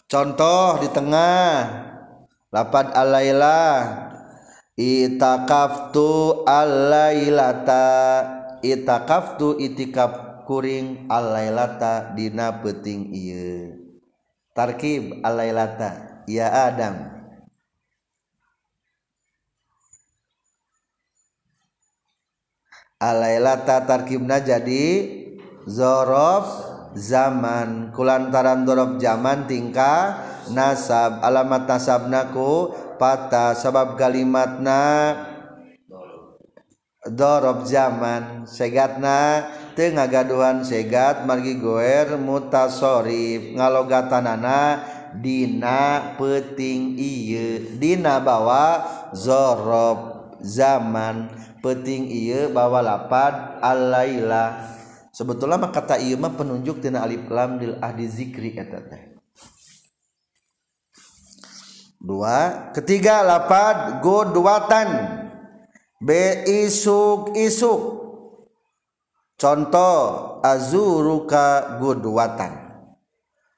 Contoh 0.08 0.80
di 0.80 0.88
tengah. 0.88 1.52
Lapad 2.48 2.96
al-lailah. 2.96 4.08
Itakaftu 4.80 6.42
al-lailata. 6.48 7.92
Itakaftu 8.64 9.60
itikaf 9.60 10.29
kuring 10.50 11.06
alailata 11.06 12.10
dina 12.18 12.58
peting 12.58 13.14
iya 13.14 13.70
tarkib 14.50 15.22
alailata 15.22 16.26
ya 16.26 16.50
Adam. 16.66 17.22
Alailata 22.98 23.86
tarkibna 23.86 24.42
jadi 24.42 25.08
zorof 25.70 26.44
zaman. 26.98 27.94
Kulantaran 27.96 28.66
dorof 28.66 29.00
zaman 29.00 29.48
tingkah 29.48 30.20
nasab. 30.52 31.24
Alamat 31.24 31.64
nasabnaku 31.64 32.76
patah. 33.00 33.56
Sabab 33.56 33.96
kalimatna 33.96 35.16
dorof 37.08 37.64
zaman. 37.64 38.44
Segatna 38.44 39.48
ngagaduhan 39.88 40.60
segat 40.60 41.24
margi 41.24 41.56
goer 41.56 42.20
mutasorif 42.20 43.56
ngalogatanana 43.56 44.84
dina 45.16 46.12
peting 46.20 47.00
iye 47.00 47.80
dina 47.80 48.20
bawa 48.20 48.84
zorob 49.16 50.36
zaman. 50.44 51.32
Peting 51.60 52.08
iye 52.08 52.48
bawa 52.48 52.80
lapad 52.80 53.60
alaila 53.60 54.72
sebetulnya 55.12 55.60
mah 55.60 55.68
kata 55.68 56.00
ieu 56.00 56.16
mah 56.16 56.32
penunjuk 56.32 56.80
tina 56.80 57.04
alif 57.04 57.28
lam 57.28 57.60
dil 57.60 57.76
ahdi 57.84 58.08
zikri 58.08 58.56
eta 58.56 58.80
teh. 58.80 59.20
Dua 62.00 62.72
ketiga 62.72 63.20
lapad 63.20 64.00
godwatan. 64.00 65.20
Be 66.00 66.48
isuk 66.48 67.36
isuk 67.36 67.99
Contoh 69.40 70.36
azuruka 70.44 71.80
gudwatan. 71.80 72.84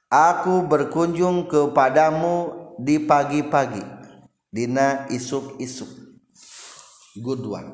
Aku 0.06 0.62
berkunjung 0.70 1.50
kepadamu 1.50 2.54
di 2.78 3.02
pagi-pagi. 3.02 3.82
Dina 4.46 5.10
isuk-isuk. 5.10 5.90
Gudwah. 7.18 7.66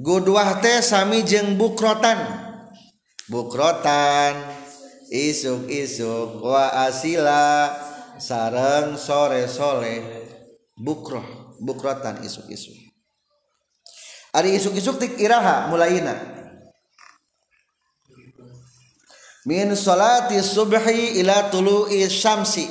Gudwah 0.00 0.56
teh 0.64 0.80
sami 0.80 1.28
jeng 1.28 1.60
bukrotan. 1.60 2.24
Bukrotan 3.28 4.40
isuk-isuk 5.12 6.40
wa 6.40 6.88
asila 6.88 7.68
sareng 8.16 8.96
sore-sore 8.96 10.24
bukroh 10.78 11.52
bukrotan 11.60 12.24
isuk-isuk. 12.24 12.80
Ari 14.32 14.56
isuk-isuk 14.56 14.96
tik 14.96 15.20
iraha 15.20 15.68
mulaina 15.68 16.35
min 19.46 19.70
salati 19.78 20.42
subhi 20.42 21.22
ila 21.22 21.48
tulu'i 21.48 22.02
syamsi. 22.10 22.66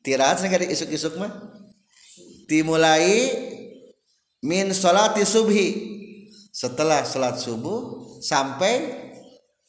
Tirahat 0.00 0.40
negara 0.40 0.64
isuk-isuk 0.64 1.20
mah. 1.20 1.28
Dimulai 2.48 3.28
min 4.40 4.72
salati 4.72 5.22
subhi. 5.28 6.00
Setelah 6.50 7.06
salat 7.06 7.38
subuh 7.38 8.18
sampai 8.20 8.90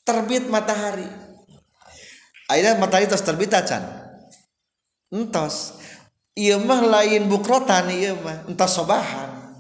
terbit 0.08 0.48
matahari. 0.48 1.06
Akhirnya 2.50 2.80
matahari 2.80 3.08
terus 3.08 3.24
terbit 3.24 3.52
acan 3.54 3.84
entos. 5.12 5.78
Iya 6.32 6.56
mah 6.64 6.80
lain 6.80 7.28
bukrotan 7.28 7.92
iya 7.92 8.16
mah. 8.16 8.48
Entos 8.48 8.72
sobahan. 8.72 9.52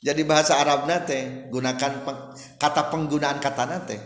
Jadi 0.00 0.24
bahasa 0.24 0.56
Arab 0.56 0.88
nate 0.88 1.48
gunakan 1.52 2.04
kata 2.56 2.82
penggunaan 2.88 3.36
kata 3.36 3.64
nate 3.68 3.96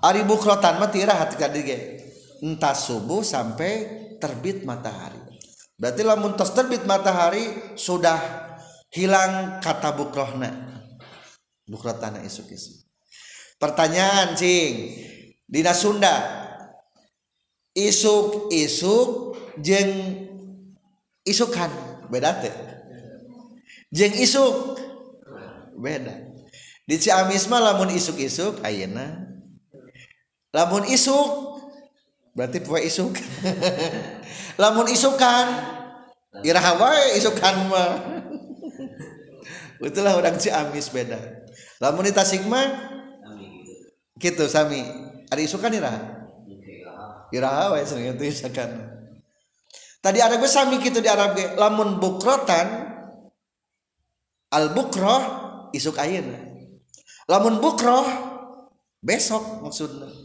Ari 0.00 0.24
bukrotan 0.24 0.80
mah 0.80 0.88
tirah 0.88 1.16
hati 1.16 1.36
kadige. 1.36 2.00
Entah 2.40 2.72
subuh 2.72 3.20
sampai 3.20 4.16
terbit 4.16 4.64
matahari. 4.64 5.20
Berarti 5.76 6.02
lamun 6.04 6.36
tos 6.36 6.52
terbit 6.56 6.88
matahari 6.88 7.76
sudah 7.76 8.16
hilang 8.92 9.60
kata 9.60 9.92
bukrohna. 9.92 10.82
Bukrotan 11.68 12.20
isuk-isuk. 12.24 12.80
Pertanyaan 13.60 14.32
cing. 14.34 14.96
Dina 15.50 15.74
Sunda 15.74 16.46
isuk-isuk 17.74 19.34
jeng 19.58 19.90
isukan 21.26 21.70
beda 22.06 22.38
teh 22.38 22.54
jeng 23.94 24.14
isuk 24.14 24.78
beda 25.78 26.14
di 26.86 26.96
Ciamis 26.98 27.46
mah 27.46 27.62
lamun 27.62 27.90
isuk-isuk 27.94 28.62
ayeuna 28.66 29.29
lamun 30.50 30.84
isuk 30.86 31.60
berarti 32.34 32.58
poe 32.62 32.80
isuk. 32.82 33.18
Lamun 34.60 34.86
isukan 34.92 35.46
iraha 36.46 36.72
wae 36.78 37.18
isukan 37.18 37.54
mah. 37.68 37.92
Itulah 39.90 40.14
orang 40.14 40.36
Ciamis 40.36 40.92
beda. 40.92 41.18
Lamun 41.80 42.06
di 42.06 42.12
Tasik 42.14 42.44
mah 42.46 42.68
gitu 44.20 44.46
sami. 44.46 44.84
Ada 45.30 45.40
isukan 45.42 45.72
iraha 45.72 46.20
iraha 47.30 47.74
wae 47.74 47.82
sering 47.86 48.14
itu 48.14 48.30
isukan. 48.30 48.70
Tadi 50.00 50.18
ada 50.18 50.40
gue 50.40 50.50
sami 50.50 50.80
gitu 50.80 50.98
di 51.02 51.08
Arab 51.10 51.36
ge. 51.36 51.56
Lamun 51.56 52.00
bukrotan 52.00 52.88
al 54.50 54.72
bukroh 54.74 55.22
isuk 55.76 55.96
ayeuna. 56.00 56.40
Lamun 57.30 57.62
bukroh 57.62 58.04
besok 59.00 59.64
maksudnya 59.64 60.19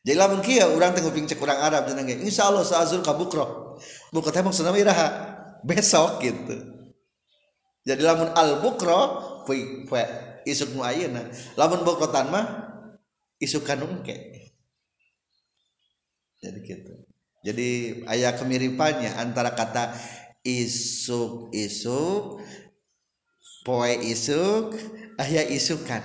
jadi 0.00 0.16
lamun 0.16 0.40
kia 0.40 0.64
orang 0.64 0.96
tengok 0.96 1.12
cek 1.12 1.40
orang 1.44 1.60
Arab 1.60 1.82
jeneng 1.92 2.08
insya 2.24 2.48
Allah 2.48 2.64
saazul 2.64 3.04
kabukro 3.04 3.76
buka 4.12 4.32
tembok 4.32 4.56
senama 4.56 4.80
iraha? 4.80 5.36
Besok 5.60 6.24
gitu. 6.24 6.56
Jadi 7.84 8.00
lamun 8.00 8.32
al 8.32 8.64
bukro 8.64 9.00
pui 9.44 9.84
pui 9.84 10.00
isuk 10.48 10.72
nu 10.72 10.80
ayeuna. 10.80 11.28
Lamun 11.60 11.84
bukotan 11.84 12.32
mah 12.32 12.44
isuk 13.36 13.60
kanungke 13.68 14.40
jadi 16.40 16.58
gitu. 16.64 16.92
Jadi 17.44 17.68
ayat 18.08 18.40
kemiripannya 18.40 19.16
antara 19.16 19.52
kata 19.52 19.92
isuk 20.44 21.52
isuk 21.52 22.40
poe 23.64 23.92
isuk 24.00 24.76
ayat 25.20 25.52
isukan 25.52 26.00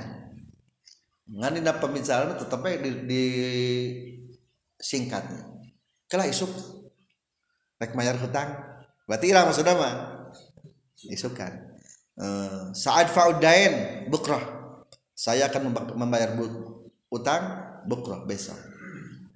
ngan 1.26 1.58
dina 1.58 1.74
pembicaraan 1.78 2.38
tetapnya 2.38 2.82
di, 2.86 2.92
di 3.06 3.24
singkatnya. 4.78 5.46
Kala 6.06 6.30
isuk. 6.30 6.50
Rek 7.82 7.98
mayar 7.98 8.16
hutang. 8.22 8.56
Berarti 9.06 9.30
ilah 9.30 9.46
maksudnya 9.46 9.76
mah 9.78 9.94
isuk 11.12 11.38
kan 11.38 11.76
uh, 12.20 12.72
saat 12.72 13.12
faudain 13.12 14.06
bukrah. 14.10 14.42
Saya 15.16 15.48
akan 15.48 15.72
membayar 15.96 16.36
utang 17.08 17.44
bukrah 17.88 18.28
besok. 18.28 18.60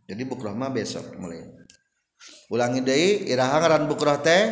Jadi 0.09 0.27
bukrah 0.27 0.51
mah 0.51 0.73
besok 0.73 1.15
mulai. 1.15 1.47
Ulangi 2.51 2.83
deui 2.83 3.31
iraha 3.31 3.63
ngaran 3.63 3.87
bukroh 3.87 4.19
teh 4.19 4.51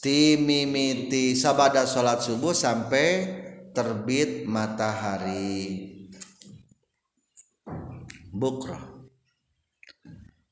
timimiti 0.00 1.36
sabada 1.36 1.84
salat 1.84 2.24
subuh 2.24 2.56
sampai 2.56 3.36
terbit 3.76 4.48
matahari 4.48 5.87
bukro 8.32 8.98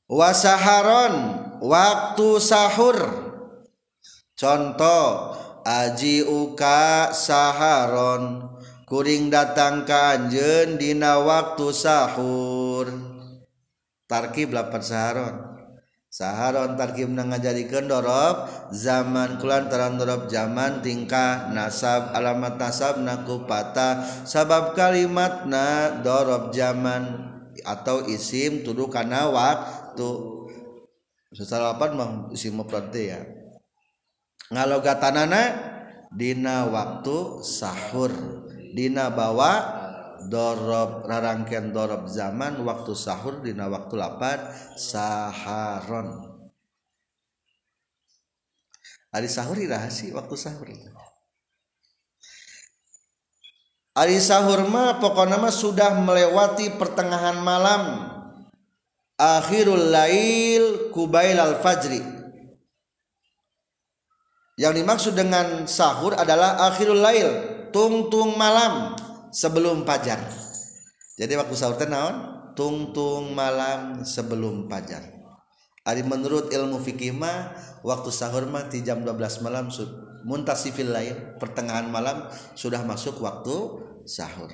wasaharon 0.07 1.15
waktu 1.61 2.29
sahur. 2.39 2.97
Contoh 4.37 5.35
aji 5.67 6.23
uka 6.23 7.11
saharon. 7.11 8.55
Kuring 8.87 9.27
datang 9.27 9.83
ke 9.83 9.91
anjen 9.91 10.79
dina 10.79 11.19
waktu 11.19 11.75
sahur. 11.75 12.87
Tarkib 14.07 14.55
lapan 14.55 14.79
saharon. 14.79 15.35
Saharon 16.07 16.79
tarkib 16.79 17.11
ngajadikan 17.11 17.91
dorob 17.91 18.47
zaman 18.71 19.37
kulantaran 19.43 19.99
dorob 19.99 20.31
zaman 20.31 20.79
tingkah 20.79 21.51
nasab 21.51 22.15
alamat 22.15 22.55
nasab 22.55 23.03
nakupata 23.03 24.01
sabab 24.23 24.71
kalimat 24.71 25.43
na 25.43 25.99
dorob 25.99 26.55
zaman. 26.55 27.26
Atau 27.65 28.05
isim 28.09 28.65
tuduh 28.65 28.89
kana 28.89 29.29
waktu 29.29 30.09
secara 31.33 31.75
apa 31.75 31.93
mah 31.93 32.11
isim 32.33 32.57
mufrad 32.57 32.91
ya. 32.93 33.23
Ngalogatanana 34.51 35.41
dina 36.13 36.67
waktu 36.69 37.43
sahur. 37.43 38.13
Dina 38.77 39.09
bawa 39.09 39.77
dorob 40.29 41.07
rarangken 41.07 41.71
dorob 41.73 42.05
zaman 42.11 42.61
waktu 42.61 42.93
sahur 42.93 43.41
dina 43.41 43.65
waktu 43.71 43.95
lapan 43.97 44.37
saharon. 44.75 46.37
Ari 49.11 49.25
sahur 49.31 49.57
rahasi 49.57 50.13
waktu 50.13 50.35
sahur 50.35 50.67
Ari 53.97 54.21
sahur 54.21 54.69
mah 54.69 55.01
pokoknya 55.01 55.41
mah 55.41 55.49
sudah 55.49 55.89
melewati 55.97 56.77
pertengahan 56.77 57.41
malam. 57.41 58.13
Akhirul 59.17 59.89
lail 59.89 60.93
kubail 60.93 61.41
al 61.41 61.57
fajri. 61.57 62.05
Yang 64.53 64.73
dimaksud 64.85 65.13
dengan 65.17 65.65
sahur 65.65 66.13
adalah 66.13 66.69
akhirul 66.69 67.01
lail 67.01 67.29
tungtung 67.73 68.37
malam 68.37 68.93
sebelum 69.33 69.81
fajar. 69.81 70.21
Jadi 71.17 71.33
waktu 71.33 71.55
sahur 71.57 71.81
teh 71.81 71.89
naon? 71.89 72.37
Tungtung 72.53 73.33
malam 73.33 74.05
sebelum 74.05 74.69
fajar. 74.69 75.01
Ari 75.85 76.05
menurut 76.05 76.53
ilmu 76.53 76.77
fikih 76.85 77.17
mah 77.17 77.53
waktu 77.81 78.13
sahur 78.13 78.45
mah 78.45 78.69
di 78.69 78.85
jam 78.85 79.01
12 79.01 79.41
malam 79.41 79.73
muntasifil 80.27 80.91
lain 80.91 81.15
pertengahan 81.39 81.87
malam 81.87 82.27
sudah 82.51 82.83
masuk 82.83 83.23
waktu 83.23 83.55
sahur. 84.03 84.51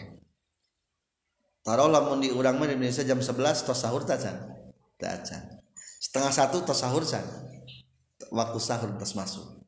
Taruh 1.66 1.90
lamun 1.90 2.22
di 2.22 2.30
urang 2.30 2.62
di 2.62 2.78
Indonesia 2.78 3.02
jam 3.02 3.18
11 3.18 3.66
tos 3.66 3.82
sahur 3.82 4.06
tak 4.06 4.22
can? 4.22 4.38
Tak 5.02 5.26
can. 5.26 5.42
Setengah 5.98 6.30
satu 6.30 6.62
tos 6.62 6.78
sahur 6.78 7.02
can? 7.02 7.26
Waktu 8.30 8.60
sahur 8.62 8.94
tos 9.02 9.18
masuk. 9.18 9.66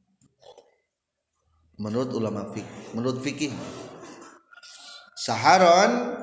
Menurut 1.82 2.14
ulama 2.14 2.54
fikih 2.54 2.94
menurut 2.94 3.20
fikih. 3.26 3.52
Saharon 5.18 6.22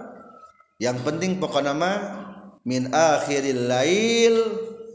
yang 0.79 1.03
penting 1.03 1.42
pokok 1.42 1.66
nama 1.66 1.90
min 2.62 2.95
akhiril 2.95 3.66
lail 3.66 4.37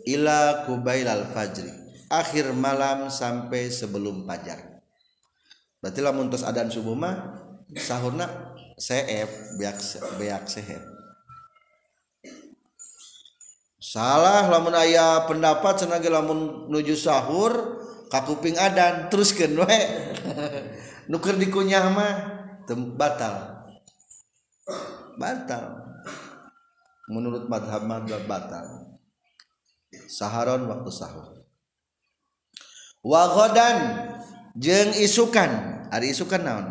ila 0.07 0.63
kubail 0.63 1.11
al 1.11 1.27
fajri. 1.35 1.75
Akhir 2.07 2.55
malam 2.55 3.11
sampai 3.11 3.67
sebelum 3.67 4.23
fajar 4.23 4.76
berarti 5.87 5.99
lah 6.03 6.11
muntus 6.11 6.43
adan 6.43 6.67
subuh 6.67 6.99
mah 6.99 7.39
sahurna 7.79 8.27
seep 8.75 9.55
beak 9.55 9.79
beak 10.19 10.43
sehet 10.51 10.83
salah 13.79 14.51
lamun 14.51 14.75
ayah 14.83 15.23
pendapat 15.23 15.87
senagi 15.87 16.11
lamun 16.11 16.67
nuju 16.67 16.91
sahur 16.99 17.79
kapuping 18.11 18.55
adan 18.57 19.11
teruskan 19.11 19.55
we. 19.55 19.79
Nuker 21.11 21.39
dikunyah 21.39 21.87
mah 21.91 22.13
batal. 22.99 23.63
Batal. 25.15 25.65
Menurut 27.07 27.47
madhab 27.47 27.87
madhab 27.87 28.27
batal. 28.27 28.99
Saharon 30.11 30.67
waktu 30.67 30.91
sahur. 30.91 31.47
Wagodan 33.07 34.11
jeng 34.59 34.91
isukan 34.99 35.76
hari 35.91 36.11
isukan 36.15 36.41
naon? 36.43 36.67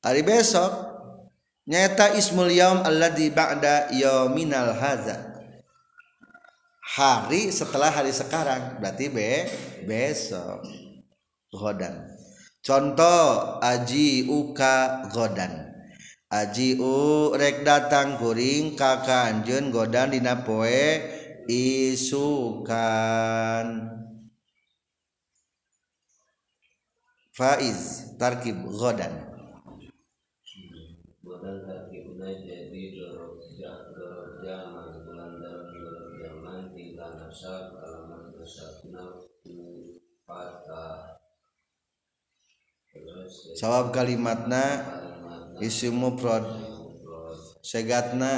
Hari 0.00 0.24
besok 0.24 0.72
nyata 1.68 2.16
ismul 2.16 2.48
yaum 2.48 2.80
alladhi 2.82 3.28
ba'da 3.28 3.92
yauminal 3.92 4.72
hadza 4.72 5.30
hari 6.96 7.52
setelah 7.54 7.92
hari 7.92 8.10
sekarang 8.10 8.80
berarti 8.82 9.06
be 9.12 9.46
besok. 9.84 10.64
Godan 11.50 12.06
contoh 12.62 13.58
aji 13.58 14.30
uka 14.30 15.10
godan 15.10 15.74
aji 16.30 16.78
u 16.78 17.34
rek 17.34 17.66
datang 17.66 18.22
kuring 18.22 18.78
kakanjen 18.78 19.74
godan 19.74 20.14
dina 20.14 20.46
poe 20.46 21.02
isukan 21.50 22.70
faiz 27.40 28.12
tarkib 28.20 28.60
godan 28.68 29.16
godan 31.24 31.56
tarkibna 31.64 32.28
jadi 32.36 32.82
dorok 32.92 33.40
zaman 34.44 34.92
nasab 37.16 37.80
alamat 37.80 38.36
nasabna 38.36 39.24
patah 40.28 41.16
Sawab 43.50 43.92
kalimatna 43.92 44.64
isim 45.60 45.96
mufrad. 45.96 46.44
Segatna. 47.60 48.32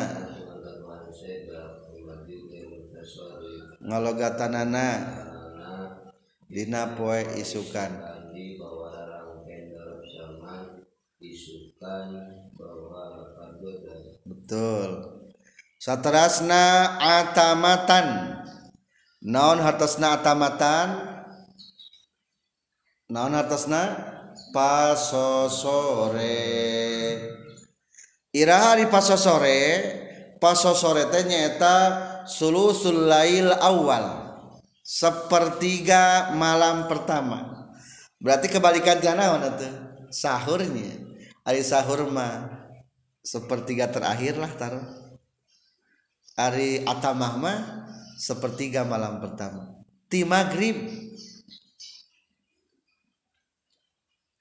Ngalogatanana. 3.83 4.87
Dina 6.51 6.99
poe 6.99 7.23
isukan 7.39 8.13
betul. 14.27 14.91
Saterasna 15.79 16.99
atamatan. 16.99 18.39
Naon 19.23 19.59
hartosna 19.63 20.19
atamatan? 20.19 20.89
Naon 23.11 23.35
hartosna? 23.35 23.83
Pasosore. 24.55 26.33
Iraha 28.33 28.81
di 28.81 28.89
pasosore 28.89 29.61
pasosore 30.41 31.13
teh 31.13 31.29
nyata 31.29 31.77
sulusul 32.25 33.07
lail 33.09 33.53
awal. 33.61 34.33
Sepertiga 34.83 36.35
malam 36.35 36.91
pertama 36.91 37.52
berarti 38.23 38.47
kebalikan 38.47 39.03
naon 39.03 39.43
atuh? 39.43 39.73
Sahurnya. 40.15 41.03
Hari 41.43 41.61
sahur 41.67 42.07
mah 42.07 42.47
sepertiga 43.27 43.91
terakhir 43.91 44.39
lah 44.39 44.51
taruh 44.55 44.87
hari 46.37 46.83
atamah 46.87 47.35
mah 47.39 47.59
sepertiga 48.17 48.87
malam 48.87 49.21
pertama. 49.21 49.83
Ti 50.09 50.25
maghrib. 50.25 50.77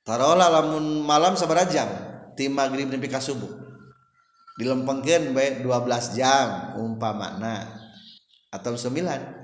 Taruhlah 0.01 0.49
lamun 0.49 1.05
malam 1.05 1.37
sabar 1.37 1.63
jam 1.69 1.87
ti 2.35 2.49
maghrib 2.51 2.89
nepi 2.89 3.07
ka 3.07 3.21
subuh. 3.21 3.49
Dilempengkeun 4.59 5.31
bae 5.31 5.63
12 5.63 6.17
jam 6.17 6.75
umpamana. 6.77 7.79
Atau 8.51 8.75
9 8.75 9.40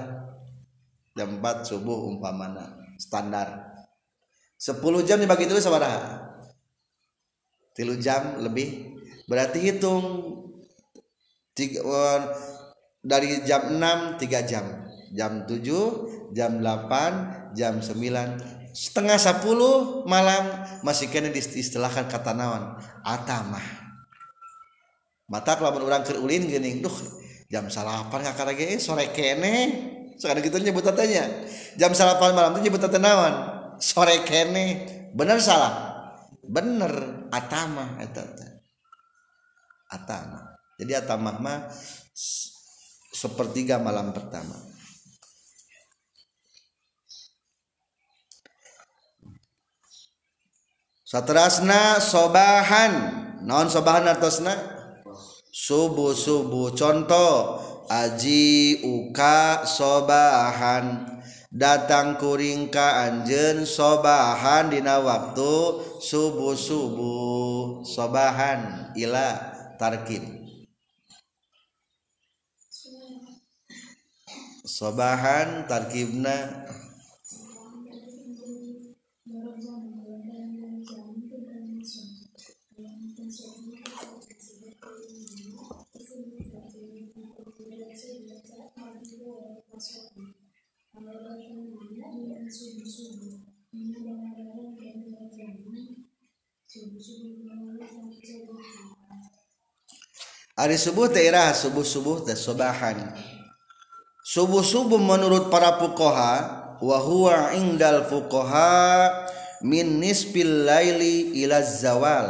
Jam 1.12 1.30
4 1.38 1.68
subuh 1.70 2.10
umpamana 2.10 2.76
standar. 2.98 3.78
10 4.58 4.82
jam 5.06 5.18
dibagi 5.22 5.46
dulu 5.46 5.62
sabaraha 5.62 6.32
tilu 7.76 7.98
jam 7.98 8.40
lebih. 8.44 9.00
Berarti 9.26 9.64
hitung 9.64 10.04
tiga, 11.56 11.80
uh, 11.82 12.20
dari 13.02 13.42
jam 13.48 13.74
6 13.80 14.20
3 14.20 14.50
jam. 14.50 14.66
Jam 15.12 15.44
7 15.44 16.32
jam 16.32 16.64
8 16.64 17.58
jam 17.58 17.84
9 17.84 18.61
setengah 18.72 19.20
10 19.20 20.08
malam 20.08 20.44
masih 20.84 21.12
kena 21.12 21.32
diistilahkan 21.32 22.08
kata 22.08 22.32
naon 22.36 22.80
atamah. 23.04 23.64
Mata 25.32 25.56
kalau 25.56 25.80
orang 25.88 26.04
ke 26.04 26.16
ulin 26.20 26.48
gini 26.48 26.84
duh 26.84 26.94
jam 27.48 27.68
salapan 27.72 28.20
nggak 28.24 28.36
karena 28.36 28.54
gini 28.56 28.76
sore 28.80 29.12
kene. 29.12 29.56
Sekarang 30.20 30.46
gitu 30.46 30.62
nyebut 30.62 30.86
tatanya 30.86 31.26
jam 31.80 31.92
salapan 31.98 32.38
malam 32.38 32.60
itu 32.60 32.70
nyebut 32.70 32.84
naon 33.00 33.34
sore 33.80 34.24
kene. 34.24 34.88
Bener 35.12 35.40
salah? 35.44 35.92
Bener 36.44 37.28
atamah 37.32 38.00
itu 38.04 38.24
atamah. 39.92 40.56
Jadi 40.80 40.92
atamah 40.96 41.36
mah 41.40 41.60
sepertiga 43.12 43.78
malam 43.78 44.16
pertama 44.16 44.71
Saterasna 51.12 52.00
sobahan. 52.00 53.20
Non 53.44 53.68
sobahan 53.68 54.08
artosna 54.08 54.56
subuh 55.52 56.16
subuh 56.16 56.72
contoh 56.72 57.60
aji 57.92 58.80
uka 58.80 59.68
sobahan. 59.68 61.20
Datang 61.52 62.16
kuring 62.16 62.72
ka 62.72 63.12
anjen 63.12 63.68
sobahan 63.68 64.72
dina 64.72 65.04
waktu 65.04 65.84
subuh 66.00 66.56
subuh 66.56 67.84
sobahan. 67.84 68.96
Ila 68.96 69.36
tarkib. 69.76 70.24
Sobahan 74.64 75.68
tarkibna. 75.68 76.72
Hari 100.62 100.78
subuh 100.78 101.08
daerah 101.08 101.56
subuh-subuh 101.56 102.28
dan 102.28 102.36
sobahan. 102.36 103.16
Subuh-subuh 104.28 105.00
menurut 105.00 105.48
para 105.48 105.80
fuqaha 105.80 106.34
wa 106.84 106.98
huwa 107.00 107.56
indal 107.56 108.04
fuqaha 108.08 109.10
min 109.64 110.04
nisfil 110.04 110.68
laili 110.68 111.32
ila 111.48 111.64
zawal. 111.64 112.28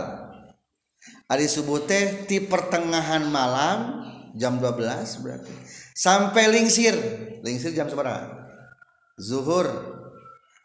Hari 1.26 1.46
subuh 1.50 1.86
teh 1.90 2.30
di 2.30 2.38
pertengahan 2.46 3.26
malam 3.26 4.06
jam 4.38 4.62
12 4.62 5.26
berarti 5.26 5.54
sampai 5.98 6.50
lingsir. 6.50 6.94
Lingsir 7.42 7.74
jam 7.74 7.90
seberapa? 7.90 8.40
Zuhur. 9.19 9.67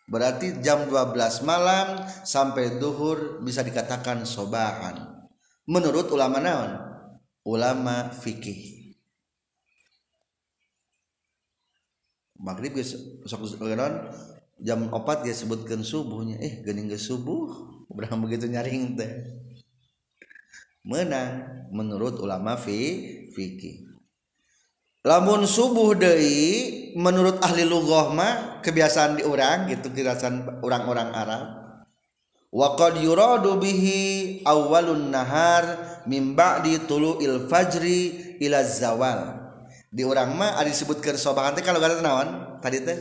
Berarti 0.06 0.62
jam 0.62 0.86
12 0.86 1.42
malam 1.42 2.06
sampai 2.22 2.78
duhur 2.78 3.42
bisa 3.42 3.66
dikatakan 3.66 4.22
sobahan. 4.22 5.26
Menurut 5.66 6.06
ulama 6.14 6.38
naon? 6.38 6.86
ulama 7.46 8.10
fikih 8.10 8.90
maghrib 12.42 12.74
jam 14.58 14.80
opat 14.90 15.22
dia 15.22 15.30
sebutkan 15.30 15.86
subuhnya 15.86 16.42
eh 16.42 16.66
gening 16.66 16.90
ke 16.90 16.98
subuh 16.98 17.54
berapa 17.86 18.18
begitu 18.18 18.50
nyaring 18.50 18.98
teh 18.98 19.12
menang 20.82 21.46
menurut 21.70 22.18
ulama 22.18 22.58
fi 22.58 23.30
fikih 23.30 23.85
lamun 25.06 25.46
subuh 25.46 25.94
deui 25.94 26.90
menurut 26.98 27.38
ahli 27.38 27.62
Lugohma 27.62 28.58
kebiasaan 28.58 29.14
di 29.14 29.22
orang 29.22 29.70
gitu 29.70 29.94
kirasan 29.94 30.58
orang-orang 30.66 31.14
Arab. 31.14 31.46
Waqad 32.50 32.98
yuradu 32.98 33.62
bihi 33.62 34.42
awalun 34.42 35.14
nahar 35.14 36.02
min 36.10 36.34
ba'di 36.34 36.82
tulu 36.90 37.22
il 37.22 37.46
fajri 37.46 38.34
ila 38.42 38.66
zawal. 38.66 39.46
Di 39.94 40.02
orang 40.02 40.34
mah 40.34 40.58
ada 40.58 40.66
disebutkan 40.66 41.14
sobahan 41.14 41.54
teh 41.54 41.62
kalau 41.62 41.78
kata 41.78 42.02
naon? 42.02 42.58
Tadi 42.58 42.78
teh? 42.82 42.98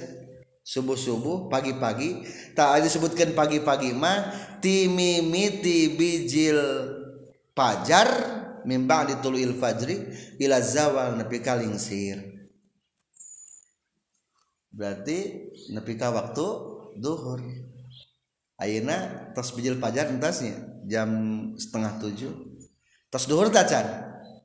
Subuh 0.66 0.98
subuh 0.98 1.46
pagi 1.50 1.78
pagi 1.78 2.26
tak 2.58 2.78
ada 2.78 2.86
disebutkan 2.86 3.38
pagi 3.38 3.62
pagi 3.62 3.94
mah 3.94 4.34
timimiti 4.62 5.94
bijil 5.94 6.58
pajar 7.54 8.10
mimba 8.66 9.06
di 9.06 9.16
tuluil 9.22 9.56
fajri 9.56 10.10
ila 10.42 10.60
zawal 10.60 11.16
nepi 11.22 11.40
kalingsir 11.40 12.36
berarti 14.76 15.48
nepi 15.72 15.96
ka 15.96 16.12
waktu 16.12 16.46
duhur. 17.00 17.40
Ayeuna 18.56 19.32
tos 19.36 19.52
bijil 19.52 19.80
pajar 19.80 20.08
entasnya 20.08 20.84
jam 20.88 21.10
setengah 21.60 22.00
tujuh. 22.00 22.34
Tos 23.12 23.28
duhur 23.28 23.52
tacan 23.52 23.84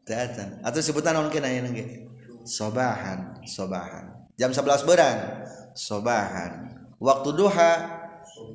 tacan 0.06 0.58
atau 0.66 0.78
sebutan 0.82 1.14
naon 1.14 1.30
kena 1.30 1.50
ayeuna 1.50 1.70
ge? 1.74 2.06
Sobahan 2.46 3.42
sobahan. 3.46 4.30
Jam 4.38 4.50
sebelas 4.54 4.82
berang 4.86 5.46
sobahan. 5.74 6.78
Waktu 6.98 7.30
duha? 7.34 7.98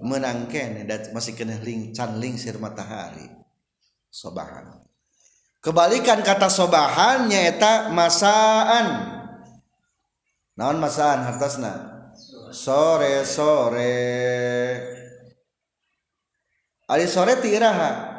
Menang 0.02 0.50
kene 0.50 0.88
masih 1.14 1.38
kena 1.38 1.62
ling 1.62 1.94
can 1.94 2.18
lingsir 2.18 2.58
matahari. 2.58 3.28
Sobahan 4.10 4.85
kebalikan 5.66 6.22
kata 6.22 6.46
sobahan 6.46 7.26
nyata 7.26 7.90
masaan. 7.90 9.18
Naon 10.54 10.78
masaan 10.78 11.26
hartasna? 11.26 11.74
Sore 12.54 13.26
sore. 13.26 13.98
Ali 16.86 17.10
sore 17.10 17.42
tiraha 17.42 18.14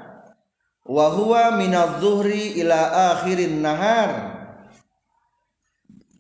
wa 0.90 1.06
huwa 1.14 1.54
minadh-dhuhri 1.54 2.59
ila 2.59 3.14
akhirin 3.14 3.62
nahar. 3.62 4.35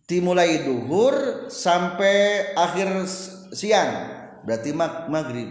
Dimulai 0.06 0.62
duhur 0.62 1.50
sampai 1.50 2.54
akhir 2.54 3.10
siang. 3.50 4.14
Berarti 4.46 4.70
mag 4.70 5.10
maghrib. 5.10 5.50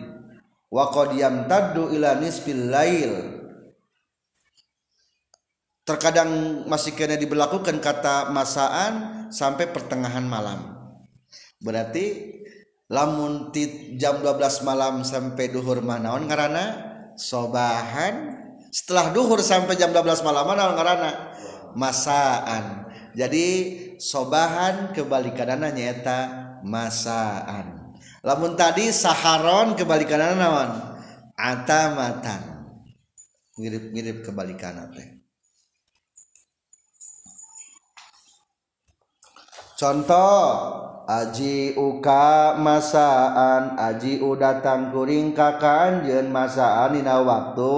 Wa 0.72 0.88
qad 0.88 1.12
yamtaddu 1.20 1.92
ila 1.92 2.16
nisfil 2.16 2.72
lail 2.72 3.45
terkadang 5.86 6.66
masih 6.66 6.98
kena 6.98 7.14
diberlakukan 7.14 7.78
kata 7.78 8.34
masaan 8.34 8.94
sampai 9.30 9.70
pertengahan 9.70 10.26
malam. 10.26 10.74
Berarti 11.62 12.34
lamun 12.90 13.54
jam 14.02 14.20
12 14.20 14.66
malam 14.66 15.06
sampai 15.06 15.54
duhur 15.54 15.86
manaon 15.86 16.26
ngarana 16.26 16.66
sobahan. 17.16 18.42
Setelah 18.74 19.14
duhur 19.14 19.40
sampai 19.40 19.78
jam 19.78 19.94
12 19.94 20.26
malam 20.26 20.44
manaon 20.50 20.74
ngarana 20.74 21.12
masaan. 21.78 22.90
Jadi 23.16 23.48
sobahan 24.02 24.92
kebalikanana 24.92 25.70
nyata 25.70 26.20
masaan. 26.66 27.96
Lamun 28.26 28.58
tadi 28.58 28.90
saharon 28.90 29.78
kebalikanana 29.78 30.34
naon? 30.36 30.72
Atamatan. 31.38 32.42
Mirip-mirip 33.56 34.28
kebalikan 34.28 34.92
teh 34.92 35.15
contoh 39.76 40.44
Aji 41.06 41.78
uka 41.78 42.58
masaan 42.58 43.78
Aji 43.78 44.18
u 44.26 44.34
datang 44.34 44.90
kuring 44.90 45.38
kakan 45.38 46.02
jen 46.02 46.34
masaan 46.34 46.98
dina 46.98 47.22
waktu. 47.22 47.78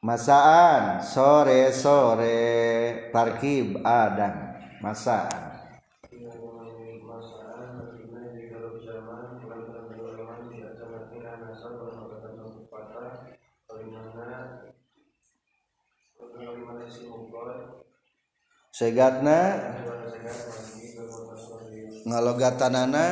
Masaan 0.00 1.04
sore 1.04 1.68
sore 1.76 2.40
tarkib 3.12 3.84
adang 3.84 4.56
masaan. 4.80 5.53
segatna. 18.74 19.70
Ngalogatanana. 22.02 23.06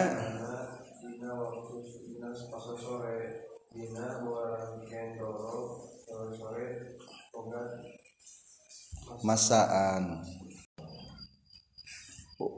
Masaan. 9.22 10.26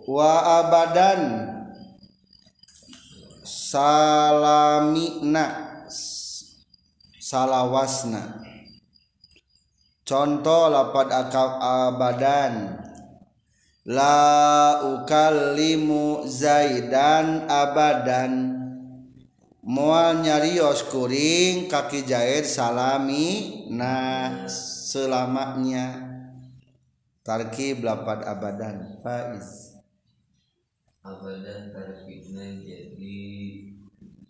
Wa 0.08 0.64
abadan. 0.64 1.44
Salamina. 3.44 4.16
Salawasna. 7.20 8.40
Contoh 10.04 10.72
lapat 10.72 11.08
akal 11.12 11.60
abadan. 11.60 12.84
La 13.84 14.80
ukallimu 14.80 16.24
zaidan 16.24 17.44
abadan. 17.48 18.56
Mual 19.64 20.20
nyarios 20.20 20.84
kuring 20.92 21.72
kaki 21.72 22.04
jahit 22.04 22.44
salami 22.44 23.68
nah 23.72 24.44
selamanya. 24.48 26.12
Tarkib 27.24 27.80
lapad 27.80 28.24
abadan. 28.28 29.00
Faiz. 29.00 29.80
Abadan 31.04 31.72
tarkibna 31.72 32.60
jadi 32.64 33.20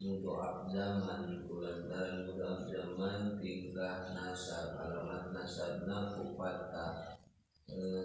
mudoab 0.03 0.71
zaman 0.71 1.47
kulantaran 1.47 2.27
mudoab 2.27 2.67
zaman 2.67 3.39
tingkah 3.39 4.15
nasab 4.15 4.79
alamat 4.79 5.35
nasabna 5.35 6.15
kupata 6.15 7.14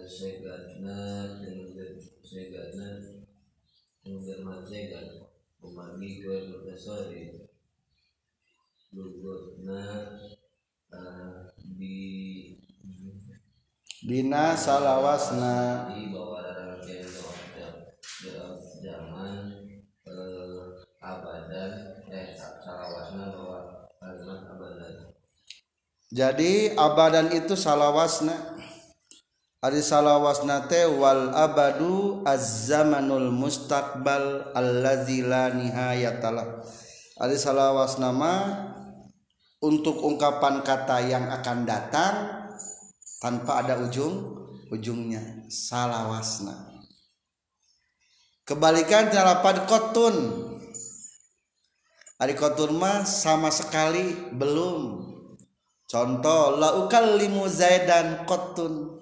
segatna 0.06 0.98
dengan 1.38 1.70
segatna 2.24 2.88
dengan 4.02 4.60
segat 4.66 5.06
umami 5.60 6.24
gue 6.24 6.74
sorry 6.74 7.50
lugutna 8.90 10.18
di 11.78 11.98
Dina 14.00 14.56
salawasna. 14.56 15.92
di 15.92 16.08
bawah 16.08 16.50
doa 18.20 18.56
zaman 18.80 19.52
eh, 20.08 20.68
abadan 21.04 21.72
eh 22.08 22.32
salawasna 22.36 23.28
bahwa 23.32 23.88
kalimat 24.00 24.40
abadan. 24.56 25.12
Jadi 26.10 26.74
abadan 26.74 27.28
itu 27.30 27.52
salawasna 27.52 28.49
Ari 29.60 29.84
salawasna 29.84 30.72
teh 30.72 30.88
wal 30.88 31.36
abadu 31.36 32.24
az-zamanul 32.24 33.28
mustaqbal 33.28 34.56
allazi 34.56 35.20
la 35.20 35.52
nihayatalah. 35.52 36.64
Ari 37.20 37.36
mah 38.16 38.40
untuk 39.60 40.00
ungkapan 40.00 40.64
kata 40.64 41.04
yang 41.04 41.28
akan 41.28 41.68
datang 41.68 42.14
tanpa 43.20 43.60
ada 43.60 43.76
ujung 43.84 44.32
ujungnya 44.72 45.44
salawasna. 45.52 46.80
Kebalikan 48.48 49.12
lapan 49.12 49.68
kotun. 49.68 50.16
Ari 52.16 52.32
kotun 52.32 52.80
mah 52.80 53.04
sama 53.04 53.52
sekali 53.52 54.32
belum. 54.32 55.04
Contoh 55.84 56.56
la 56.56 56.80
ukallimu 56.80 57.44
zaidan 57.44 58.24
kotun. 58.24 58.99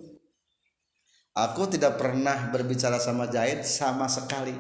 Aku 1.39 1.71
tidak 1.71 2.03
pernah 2.03 2.51
berbicara 2.51 2.99
sama 2.99 3.31
Zaid 3.31 3.63
sama 3.63 4.11
sekali. 4.11 4.51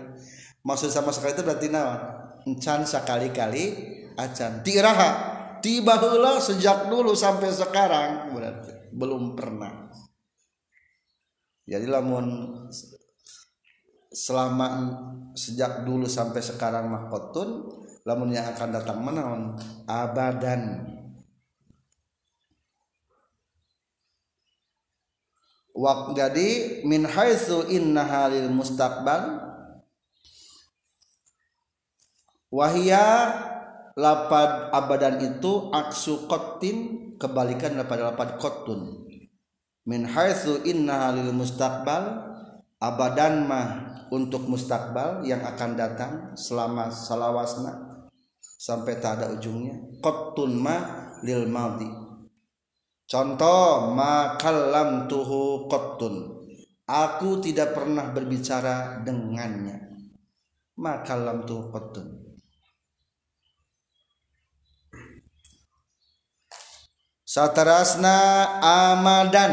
Maksud 0.62 0.94
sama 0.94 1.10
sekali 1.10 1.34
itu 1.34 1.42
berarti 1.42 1.66
naon? 1.74 2.00
Encan 2.46 2.86
sekali-kali 2.86 3.74
acan. 4.14 4.62
Tiraha 4.62 5.10
tiba 5.58 5.98
heula 5.98 6.38
sejak 6.38 6.86
dulu 6.86 7.18
sampai 7.18 7.50
sekarang 7.50 8.30
berarti 8.30 8.94
belum 8.94 9.34
pernah. 9.34 9.90
Jadi 11.66 11.84
lamun 11.90 12.54
selama 14.08 14.68
sejak 15.36 15.84
dulu 15.84 16.08
sampai 16.08 16.40
sekarang 16.40 16.88
mahkotun 16.88 17.68
lamun 18.08 18.32
yang 18.32 18.48
akan 18.56 18.68
datang 18.72 18.98
menaon 19.04 19.42
abadan 19.84 20.88
Wak 25.78 26.18
jadi 26.18 26.82
min 26.82 27.06
haitsu 27.06 27.70
inna 27.70 28.02
halil 28.02 28.50
mustaqbal. 28.50 29.46
Wahia 32.50 33.06
lapad 33.94 34.74
abadan 34.74 35.22
itu 35.22 35.70
aksu 35.70 36.26
qatin 36.26 37.14
kebalikan 37.14 37.78
daripada 37.78 38.10
lapad 38.10 38.42
qatun 38.42 39.06
min 39.86 40.02
haitsu 40.02 40.66
inna 40.66 41.12
halil 41.12 41.30
mustaqbal 41.30 42.26
abadan 42.82 43.46
mah 43.46 43.68
untuk 44.10 44.48
mustakbal 44.50 45.22
yang 45.22 45.44
akan 45.44 45.76
datang 45.78 46.12
selama 46.34 46.90
salawasna 46.90 48.02
sampai 48.58 48.98
tak 48.98 49.22
ada 49.22 49.30
ujungnya. 49.30 49.78
Qattun 50.02 50.58
mah 50.58 51.14
lil 51.22 51.46
madhi 51.46 52.07
Contoh 53.08 53.96
makallam 53.96 55.08
tuhu 55.08 55.64
qattun. 55.64 56.44
Aku 56.84 57.40
tidak 57.40 57.72
pernah 57.72 58.12
berbicara 58.12 59.00
dengannya. 59.00 59.80
Makallam 60.76 61.48
tuhu 61.48 61.72
qattun. 61.72 62.04
Satarasna 67.24 68.16
amadan. 68.60 69.52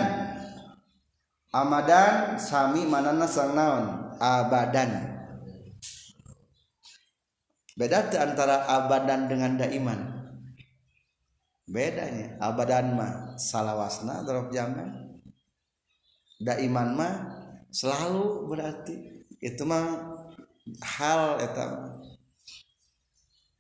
Amadan 1.56 2.36
sami 2.36 2.84
manana 2.84 3.24
sang 3.24 3.56
naon? 3.56 4.12
Abadan. 4.20 5.16
Beda 7.80 8.04
antara 8.20 8.68
abadan 8.68 9.32
dengan 9.32 9.56
daiman 9.56 10.15
bedanya 11.66 12.38
abadan 12.38 12.94
mah 12.94 13.14
salawasna 13.42 14.22
drop 14.22 14.54
zaman 14.54 15.06
daiman 16.40 16.96
mah 16.96 17.16
selalu 17.72 18.48
berarti. 18.48 18.96
Itu 19.40 19.68
mah 19.68 20.16
hal 20.82 21.44
eta. 21.44 22.00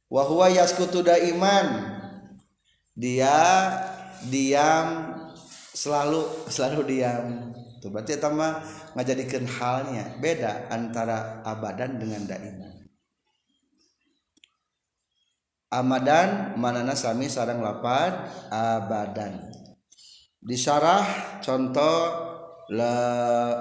Wa 0.08 0.24
huwa 0.26 0.48
yaskutu 0.50 1.04
daiman. 1.04 1.94
Dia 2.96 3.36
diam 4.32 5.20
selalu 5.76 6.48
selalu 6.48 6.82
diam. 6.96 7.52
Itu 7.76 7.92
berarti 7.92 8.16
eta 8.16 8.32
mah 8.32 8.64
ngajadikeun 8.96 9.46
halnya. 9.60 10.16
Beda 10.24 10.72
antara 10.72 11.44
abadan 11.44 12.00
dengan 12.00 12.24
daiman 12.24 12.85
Amadan 15.74 16.54
manana 16.62 16.94
sami 16.94 17.26
sarang 17.26 17.60
lapad 17.66 18.30
abadan. 18.54 19.42
Disyarah 20.46 21.42
contoh 21.42 21.98
la 22.70 22.98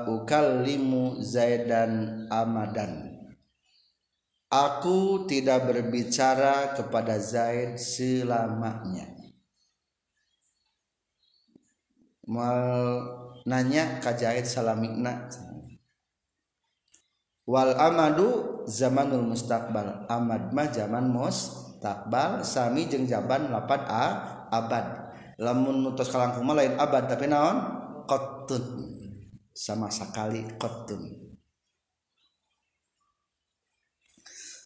ukallimu 0.04 1.24
zaidan 1.24 2.24
amadan. 2.28 3.08
Aku 4.52 5.24
tidak 5.24 5.66
berbicara 5.66 6.76
kepada 6.76 7.18
Zaid 7.18 7.80
selamanya. 7.80 9.08
Mal 12.28 13.00
nanya 13.48 13.98
ka 13.98 14.12
Zaid 14.14 14.44
salamikna. 14.44 15.26
Wal 17.48 17.74
amadu 17.80 18.62
zamanul 18.68 19.24
mustaqbal. 19.24 20.06
Amad 20.06 20.52
mah 20.52 20.68
zaman 20.68 21.08
mus 21.10 21.63
takbal 21.84 22.40
sami 22.40 22.88
jeng 22.88 23.04
jaban 23.04 23.52
lapan 23.52 23.80
a 23.84 24.04
abad. 24.48 25.12
Lamun 25.36 25.84
nutus 25.84 26.08
kalangkung 26.08 26.48
lain 26.48 26.80
abad 26.80 27.04
tapi 27.04 27.28
naon? 27.28 27.84
Kotun 28.08 28.64
sama 29.52 29.92
sekali 29.92 30.48
kotun 30.56 31.24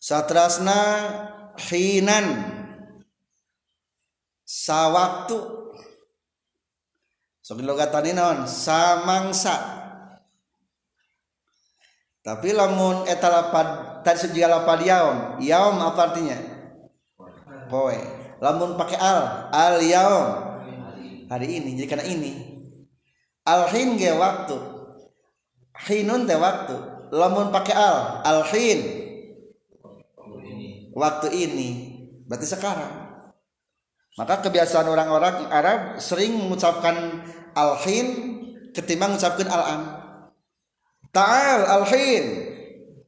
satrasna 0.09 0.81
hinan. 1.69 2.57
Sawaktu. 4.49 5.37
Sok 7.45 7.61
logatani 7.61 8.17
naon? 8.17 8.49
Samangsa. 8.49 9.77
Tapi 12.25 12.53
lamun 12.53 13.09
etalapad 13.09 14.01
tadi 14.05 14.21
sejiga 14.25 14.49
lapad 14.49 14.85
yaum. 14.85 15.41
Yaum 15.41 15.81
apa 15.81 16.13
artinya 16.13 16.58
poe. 17.69 17.97
Lamun 18.41 18.75
pakai 18.75 18.99
al 18.99 19.53
al 19.53 19.77
yaum. 19.85 20.27
Hari 21.29 21.47
ini 21.61 21.77
jadi 21.77 21.89
karena 21.89 22.07
ini. 22.09 22.33
Al 23.45 23.69
hin 23.71 24.01
ge 24.01 24.13
waktu. 24.17 24.57
Hinun 25.87 26.27
teh 26.27 26.41
waktu. 26.41 26.77
Lamun 27.13 27.53
pakai 27.53 27.75
al 27.77 28.25
al 28.25 28.41
hin. 28.49 28.81
Waktu 30.97 31.29
ini 31.31 31.69
berarti 32.27 32.49
sekarang. 32.49 33.09
Maka 34.19 34.43
kebiasaan 34.43 34.91
orang-orang 34.91 35.47
Arab 35.47 36.03
sering 36.03 36.35
mengucapkan 36.35 37.23
al 37.55 37.79
hin 37.87 38.07
ketimbang 38.75 39.15
mengucapkan 39.15 39.47
al 39.47 39.63
am 39.63 39.83
ta'al 41.15 41.61
al 41.65 41.85
hin. 41.87 42.25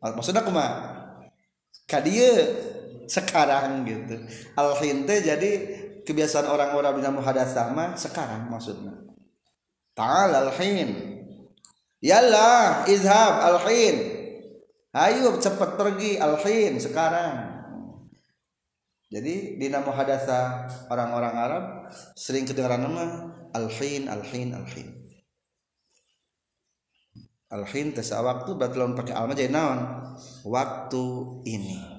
Maksudnya 0.00 0.46
kuma? 0.46 0.66
Kadia 1.84 2.46
sekarang 3.10 3.82
gitu. 3.82 4.14
Alhin 4.54 5.02
teh 5.02 5.18
jadi 5.18 5.50
kebiasaan 6.06 6.46
orang-orang 6.46 7.02
bina 7.02 7.10
muhadatsah 7.10 7.74
mah 7.74 7.98
sekarang 7.98 8.46
maksudnya. 8.46 8.94
Ta'al 9.98 10.30
alhin. 10.30 11.18
Yalla 11.98 12.86
izhab 12.86 13.42
alhin. 13.42 13.96
Ayo 14.94 15.34
cepat 15.42 15.74
pergi 15.74 16.22
alhin 16.22 16.78
sekarang. 16.78 17.58
Jadi 19.10 19.58
dina 19.58 19.82
muhadatsah 19.82 20.70
orang-orang 20.86 21.34
Arab 21.34 21.64
sering 22.14 22.46
kedengaran 22.46 22.86
nama 22.86 23.34
alhin 23.50 24.06
alhin 24.06 24.54
alhin. 24.54 24.88
Alhin 27.50 27.90
tes 27.90 28.14
waktu 28.14 28.54
berarti 28.54 28.78
lawan 28.78 28.94
pakai 28.94 29.10
alma 29.18 29.34
jadi 29.34 29.50
naon? 29.50 29.82
Waktu 30.46 31.02
ini 31.50 31.89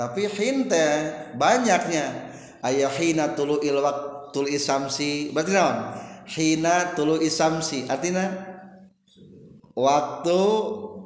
tapi 0.00 0.24
hin 0.32 0.64
teh 0.64 1.12
banyaknya. 1.36 2.32
Ayah 2.64 2.88
hina 2.88 3.36
tulu 3.36 3.60
il 3.60 3.76
waktu 3.76 4.56
isamsi. 4.56 5.28
Berarti 5.28 5.52
naon? 5.52 5.78
Hina 6.24 6.96
tulu 6.96 7.20
isamsi. 7.20 7.84
Artinya 7.84 8.32
waktu 9.76 10.40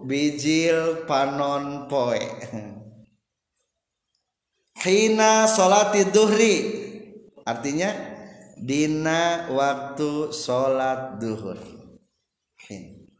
bijil 0.06 1.10
panon 1.10 1.90
poe. 1.90 2.22
Hina 4.86 5.50
salati 5.50 6.06
duhri. 6.14 6.56
Artinya 7.42 7.90
dina 8.54 9.50
waktu 9.50 10.30
salat 10.30 11.18
duhur. 11.18 11.58
Hin. 12.70 13.10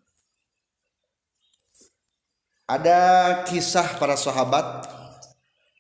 Ada 2.71 3.43
kisah 3.45 3.99
para 4.01 4.15
sahabat 4.17 4.94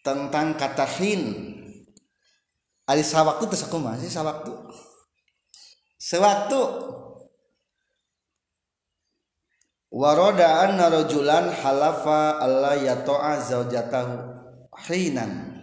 tentang 0.04 0.54
kata 0.54 0.84
hin. 1.00 1.50
Ali 2.84 3.00
sawaktu 3.00 3.48
teh 3.48 3.56
sakumaha 3.56 3.96
sih 3.96 4.12
sawaktu 4.12 4.52
sewaktu. 5.96 6.60
Waroda 9.94 10.68
anna 10.68 10.90
rajulan 10.90 11.54
halafa 11.54 12.42
alla 12.42 12.76
yata'a 12.76 13.40
zaujatahu 13.40 14.14
hinan. 14.90 15.54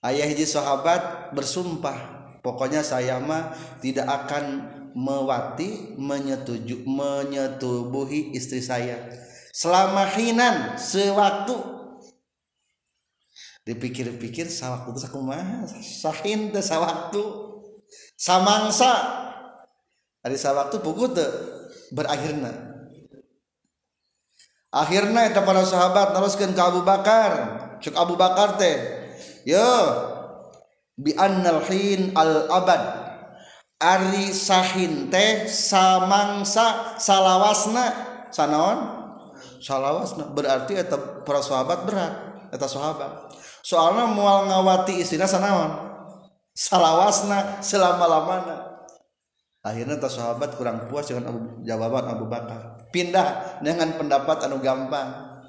Ayah 0.00 0.30
hiji 0.30 0.46
sahabat 0.46 1.34
bersumpah 1.34 2.30
pokoknya 2.46 2.86
saya 2.86 3.18
mah 3.18 3.50
tidak 3.82 4.06
akan 4.06 4.70
mewati 4.94 5.98
menyetuju 5.98 6.86
menyetubuhi 6.86 8.32
istri 8.38 8.62
saya. 8.62 9.02
Selama 9.50 10.06
hinan 10.14 10.78
sewaktu 10.78 11.73
dipikir-pikir 13.64 14.52
sawah 14.52 14.84
kudu 14.84 15.00
sakumaha 15.00 15.64
sahin 15.80 16.52
teh 16.52 16.60
sawaktu. 16.60 17.52
Samangsa. 18.14 18.92
Ari 20.24 20.36
sawaktu 20.36 20.80
pugu 20.80 21.12
teh 21.12 21.28
berakhirna. 21.92 22.52
Akhirna 24.74 25.30
eta 25.30 25.46
para 25.46 25.64
sahabat 25.64 26.12
naruskeun 26.12 26.52
ka 26.52 26.72
Abu 26.72 26.84
Bakar. 26.84 27.32
Cuk 27.80 27.94
Abu 27.96 28.14
Bakar 28.20 28.60
teh 28.60 28.76
yo 29.48 29.64
bi 30.96 31.16
annal 31.16 31.64
hin 31.68 32.12
al 32.16 32.48
abad. 32.52 32.82
Ari 33.80 34.32
sahin 34.32 35.08
teh 35.08 35.48
samangsa 35.48 36.96
salawasna. 37.00 38.12
Sanaon? 38.34 38.78
Salawasna 39.62 40.28
berarti 40.34 40.74
eta 40.74 40.98
para 41.22 41.40
sahabat 41.40 41.86
berat 41.86 42.14
eta 42.50 42.66
sahabat. 42.66 43.30
soalnya 43.64 44.04
mual 44.04 44.44
ngawati 44.44 45.00
istrinya 45.00 45.24
sanaon 45.24 45.94
salawasna 46.54 47.64
selama-lamana. 47.64 48.76
Akhirnya 49.64 49.96
tas 49.96 50.14
sahabat 50.14 50.60
kurang 50.60 50.86
puas 50.92 51.08
dengan 51.08 51.32
Abu, 51.32 51.64
jawaban 51.64 52.04
Abu 52.04 52.28
Bakar. 52.28 52.84
Pindah 52.92 53.58
dengan 53.64 53.96
pendapat 53.96 54.44
anu 54.46 54.60
gampang. 54.60 55.40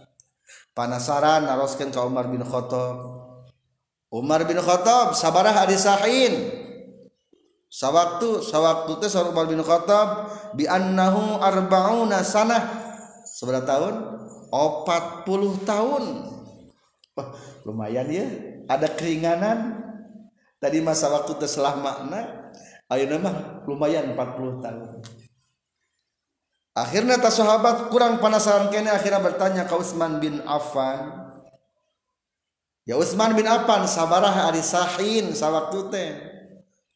Panasaran 0.72 1.47
naroskan 1.47 1.91
ke 1.91 1.99
Umar 1.99 2.32
bin 2.32 2.41
Khattab. 2.41 2.95
Umar 4.11 4.47
bin 4.47 4.55
Khattab 4.59 5.11
sabarah 5.11 5.51
hadis 5.51 5.84
sahin 5.84 6.47
sawaktu 7.68 8.39
sawaktu 8.39 9.03
teh 9.03 9.11
Umar 9.20 9.51
bin 9.51 9.59
Khattab 9.59 10.32
bi 10.55 10.63
annahu 10.63 11.36
arbauna 11.43 12.24
sanah. 12.24 12.88
Seberapa 13.28 13.68
tahun? 13.68 13.95
40 14.47 15.68
tahun. 15.68 16.03
Wah, 17.20 17.28
lumayan 17.66 18.07
ya 18.07 18.26
ada 18.70 18.88
keringanan. 18.88 19.82
Tadi 20.61 20.80
masa 20.80 21.11
waktu 21.11 21.36
terselah 21.36 21.76
makna 21.78 22.53
ayo 22.89 23.05
nama 23.11 23.61
lumayan 23.68 24.16
40 24.16 24.63
tahun. 24.63 25.01
Akhirnya 26.76 27.16
tas 27.20 27.39
sahabat 27.39 27.88
kurang 27.88 28.20
penasaran 28.20 28.68
kene 28.68 28.91
akhirnya 28.91 29.24
bertanya 29.24 29.63
ke 29.68 29.76
Utsman 29.76 30.20
bin 30.20 30.43
Affan. 30.43 31.32
Ya 32.86 32.99
Utsman 32.99 33.34
bin 33.34 33.47
Affan 33.47 33.88
sabarah 33.88 34.51
ari 34.51 34.61
sahin 34.61 35.34
sawaktu 35.34 35.80
teh 35.89 36.09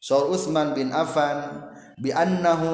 Saur 0.00 0.32
Utsman 0.32 0.72
bin 0.72 0.92
Affan 0.92 1.68
bi 2.00 2.12
annahu 2.12 2.72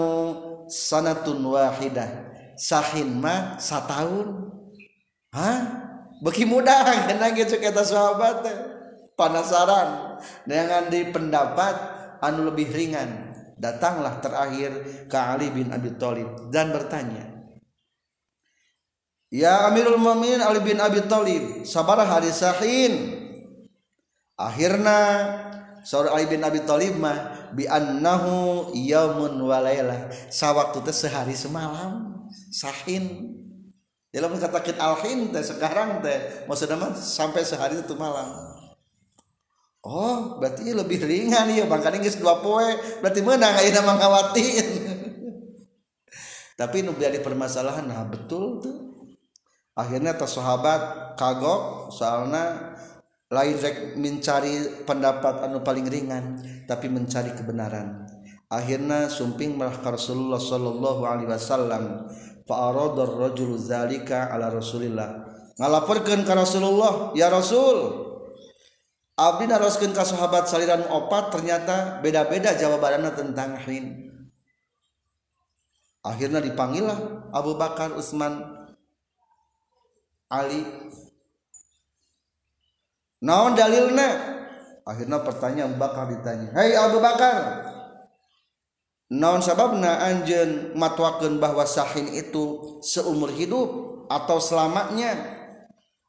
sanatun 0.70 1.42
wahidah. 1.42 2.26
Sahin 2.57 3.20
mah 3.20 3.59
satahun 3.61 4.51
hah 5.34 5.59
bagi 6.22 6.44
mudah 6.48 6.84
kena 7.10 7.32
gitu 7.36 7.60
kata 7.60 7.82
sahabat 7.82 8.44
penasaran 9.16 10.20
dengan 10.48 10.88
di 10.88 11.08
pendapat 11.08 11.74
anu 12.24 12.52
lebih 12.52 12.72
ringan. 12.72 13.34
Datanglah 13.56 14.20
terakhir 14.20 14.68
ke 15.08 15.16
Ali 15.16 15.48
bin 15.48 15.72
Abi 15.72 15.96
Thalib 15.96 16.52
dan 16.52 16.76
bertanya 16.76 17.36
Ya 19.36 19.66
Amirul 19.66 19.98
Mu'minin 19.98 20.38
Ali 20.38 20.62
bin 20.62 20.78
Abi 20.78 21.02
Thalib 21.04 21.66
sabarah 21.66 22.06
hari 22.06 22.30
sahin. 22.30 23.20
Akhirnya 24.38 24.98
saudara 25.82 26.16
Ali 26.16 26.30
bin 26.30 26.46
Abi 26.46 26.62
Thalib 26.62 26.96
mah 26.96 27.50
bi 27.50 27.66
annahu 27.66 28.70
yaumun 28.72 29.36
walailah 29.36 30.08
sawaktu 30.32 30.80
teh 30.88 30.96
sehari 30.96 31.36
semalam 31.36 32.24
sahin 32.48 33.36
dalam 34.16 34.32
katakan 34.32 34.80
alhin 34.80 35.28
teh 35.28 35.44
sekarang 35.44 36.00
teh 36.00 36.48
maksudnya 36.48 36.80
mah 36.80 36.96
sampai 36.96 37.44
sehari 37.44 37.84
itu 37.84 37.92
malam. 38.00 38.56
Oh 39.84 40.40
berarti 40.40 40.72
lebih 40.72 41.04
ringan 41.04 41.52
ya 41.52 41.68
bang 41.68 41.84
kadang 41.84 42.00
dua 42.00 42.40
poe. 42.40 42.64
Berarti 43.04 43.20
menang 43.20 43.60
ayo 43.60 43.76
nama 43.76 43.92
ngawatin. 44.00 44.66
Tapi 46.60 46.80
nu 46.80 46.96
jadi 46.96 47.20
permasalahan 47.20 47.84
nah 47.84 48.08
betul 48.08 48.64
tuh. 48.64 48.76
Akhirnya 49.76 50.16
tas 50.16 50.32
sahabat 50.32 51.12
kagok 51.20 51.92
soalnya 51.92 52.72
lain 53.28 53.60
rek 53.60 54.00
mencari 54.00 54.80
pendapat 54.88 55.44
anu 55.44 55.60
paling 55.60 55.84
ringan 55.84 56.40
tapi 56.64 56.88
mencari 56.88 57.36
kebenaran. 57.36 58.08
Akhirnya 58.48 59.12
sumping 59.12 59.60
malah 59.60 59.76
Rasulullah 59.84 60.40
Shallallahu 60.40 61.04
Alaihi 61.04 61.28
Wasallam 61.28 62.08
fa'aradar 62.47 63.11
rajul 63.18 63.59
zalika 63.59 64.30
ala 64.30 64.49
Rasulillah. 64.49 65.26
Ngalaporkeun 65.59 66.22
ka 66.22 66.38
Rasulullah 66.38 67.11
ya 67.18 67.26
Rasul 67.26 68.07
abdi 69.16 69.44
naroskeun 69.49 69.97
ka 69.97 70.05
sahabat 70.05 70.47
saliran 70.47 70.86
opat 70.92 71.32
ternyata 71.34 71.99
beda-beda 72.01 72.55
jawabanna 72.55 73.12
tentang 73.12 73.59
hin. 73.66 74.14
Akhirnya 76.07 76.38
dipanggil 76.38 76.86
lah 76.86 76.99
Abu 77.34 77.59
Bakar 77.59 77.90
Utsman 77.99 78.38
Ali. 80.30 80.62
Naon 83.26 83.59
dalilna? 83.59 84.38
Akhirnya 84.86 85.18
pertanyaan 85.18 85.74
Abu 85.74 85.82
Bakar 85.82 86.05
ditanya 86.14 86.55
Hei 86.55 86.78
Abu 86.78 87.03
Bakar 87.03 87.74
naon 89.12 89.42
sababna 89.42 90.02
anjen 90.02 90.74
matwakeun 90.74 91.38
bahwa 91.38 91.62
sahin 91.66 92.11
itu 92.14 92.78
seumur 92.82 93.30
hidup 93.30 93.68
atau 94.11 94.38
selamanya? 94.42 95.14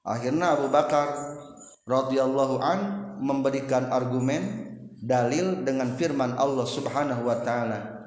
Akhirnya 0.07 0.55
Abu 0.55 0.71
Bakar 0.71 1.13
radhiyallahu 1.83 2.63
an 2.63 2.79
memberikan 3.19 3.91
argumen 3.91 4.67
dalil 4.97 5.61
dengan 5.61 5.93
firman 5.99 6.37
Allah 6.39 6.65
Subhanahu 6.65 7.27
wa 7.27 7.37
taala. 7.43 7.97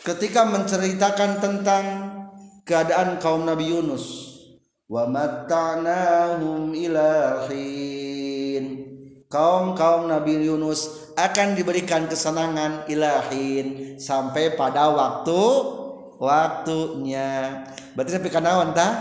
Ketika 0.00 0.48
menceritakan 0.48 1.40
tentang 1.44 1.84
keadaan 2.64 3.20
kaum 3.20 3.44
Nabi 3.44 3.68
Yunus 3.68 4.32
wa 4.88 5.04
matta'nahum 5.06 6.72
ilahin 6.72 8.64
kaum-kaum 9.30 10.10
Nabi 10.10 10.42
Yunus 10.42 11.09
akan 11.28 11.58
diberikan 11.58 12.08
kesenangan 12.08 12.88
ilahin 12.88 13.98
sampai 14.00 14.56
pada 14.56 14.88
waktu 14.88 15.42
waktunya. 16.20 17.64
Berarti 17.96 18.16
sampai 18.16 18.32
kanawan 18.32 18.70
tah 18.72 18.92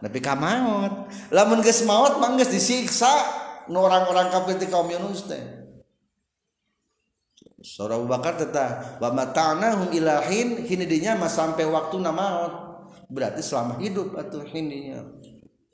tapi 0.00 0.18
ka 0.24 0.32
maut 0.32 1.12
lamun 1.28 1.60
geus 1.60 1.84
maut 1.84 2.16
mah 2.16 2.32
geus 2.40 2.48
disiksa 2.48 3.12
orang-orang 3.68 4.32
kafir 4.32 4.56
ti 4.56 4.66
kaum 4.66 4.88
Yunus 4.88 5.28
teh. 5.28 5.42
Surah 7.60 8.00
Abu 8.00 8.08
Bakar 8.08 8.40
tetah 8.40 8.96
wa 8.96 9.12
mata'nahum 9.12 9.92
ilahin 9.92 10.64
hinidinya 10.64 11.20
mah 11.20 11.28
sampai 11.28 11.68
waktu 11.68 12.00
maut 12.00 12.54
berarti 13.12 13.44
selama 13.44 13.76
hidup 13.76 14.16
atau 14.16 14.40
hininya. 14.40 15.04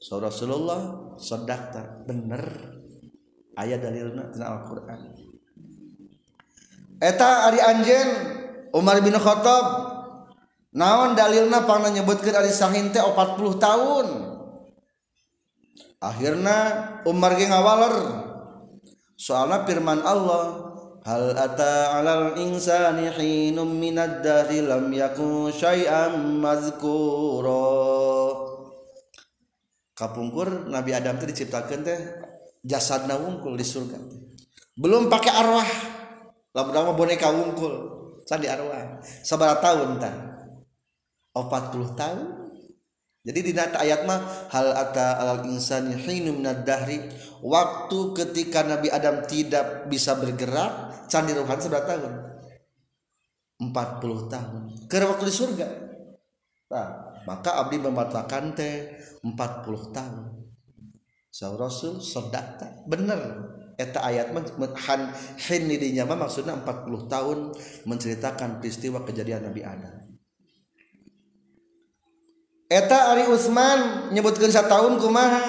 So 0.03 0.19
Rasulullah 0.19 1.15
sodakta 1.17 2.03
bener. 2.05 2.75
Ayat 3.57 3.81
dalilna 3.81 4.29
tina 4.29 4.53
Al-Qur'an 4.53 5.26
eta 7.01 7.51
Ari 7.51 7.61
Anjen 7.61 8.09
Umar 8.77 9.01
bin 9.01 9.17
Khattab. 9.17 9.97
Naon 10.77 11.17
dalilna 11.17 11.65
pangna 11.65 11.89
nyebutkeun 11.89 12.37
ari 12.37 12.53
sahin 12.53 12.93
teh 12.93 13.01
40 13.01 13.57
tahun? 13.57 14.07
Akhirna 16.05 16.57
Umar 17.09 17.33
ge 17.41 17.49
ngawaler. 17.49 17.95
Soalna 19.17 19.65
firman 19.65 20.05
Allah 20.05 20.77
hal 21.09 21.33
ata 21.33 21.97
alal 21.97 22.37
insani 22.37 23.09
hinum 23.09 23.73
minad 23.73 24.21
dari 24.21 24.61
lam 24.61 24.93
yakun 24.93 25.49
syai'an 25.49 26.21
mazkura. 26.37 27.73
Kapungkur 29.97 30.69
Nabi 30.69 30.93
Adam 30.93 31.17
teh 31.17 31.33
diciptakan 31.33 31.81
teh 31.81 31.99
jasadna 32.61 33.17
wungkul 33.17 33.57
di 33.57 33.65
surga. 33.65 33.97
Belum 34.77 35.09
pakai 35.09 35.33
arwah. 35.33 35.96
Lamun 36.57 36.97
boneka 36.97 37.29
wungkul. 37.29 37.75
Sadi 38.25 38.49
arwah. 38.49 38.99
Sabaraha 39.23 39.61
tahun 39.61 40.01
tah 40.01 40.15
40 41.37 42.01
tahun? 42.01 42.27
Jadi 43.27 43.39
di 43.43 43.53
ayat 43.59 44.07
mah 44.07 44.49
hal 44.55 44.71
ata 44.71 45.19
al 45.19 45.51
insani 45.51 45.99
hinum 45.99 46.47
dahri 46.63 47.11
waktu 47.43 47.99
ketika 48.15 48.63
Nabi 48.63 48.87
Adam 48.87 49.27
tidak 49.27 49.91
bisa 49.91 50.15
bergerak 50.15 51.07
candi 51.11 51.35
rohan 51.35 51.59
sudah 51.59 51.83
tahun? 51.83 52.15
40 53.59 54.33
tahun. 54.33 54.63
Ke 54.87 55.03
waktu 55.03 55.27
di 55.27 55.35
surga. 55.35 55.69
Nah, 56.71 56.89
maka 57.27 57.59
abdi 57.59 57.83
membatalkan 57.83 58.55
teh 58.55 58.95
40 59.27 59.35
tahun. 59.91 60.25
Saur 61.35 61.61
Rasul 61.61 62.01
sodakta 62.01 62.87
bener 62.89 63.21
eta 63.77 64.01
ayat 64.01 64.33
han 64.89 65.01
hin 65.37 65.69
mah 66.09 66.17
maksudnya 66.17 66.57
40 66.57 67.13
tahun 67.13 67.39
menceritakan 67.85 68.65
peristiwa 68.65 69.05
kejadian 69.05 69.45
Nabi 69.45 69.61
Adam. 69.63 69.95
Eta 72.67 73.15
Ari 73.15 73.31
Utsman 73.31 74.11
menyebutkan 74.11 74.51
satu 74.51 74.67
tahun 74.67 74.93
kumaha? 74.99 75.47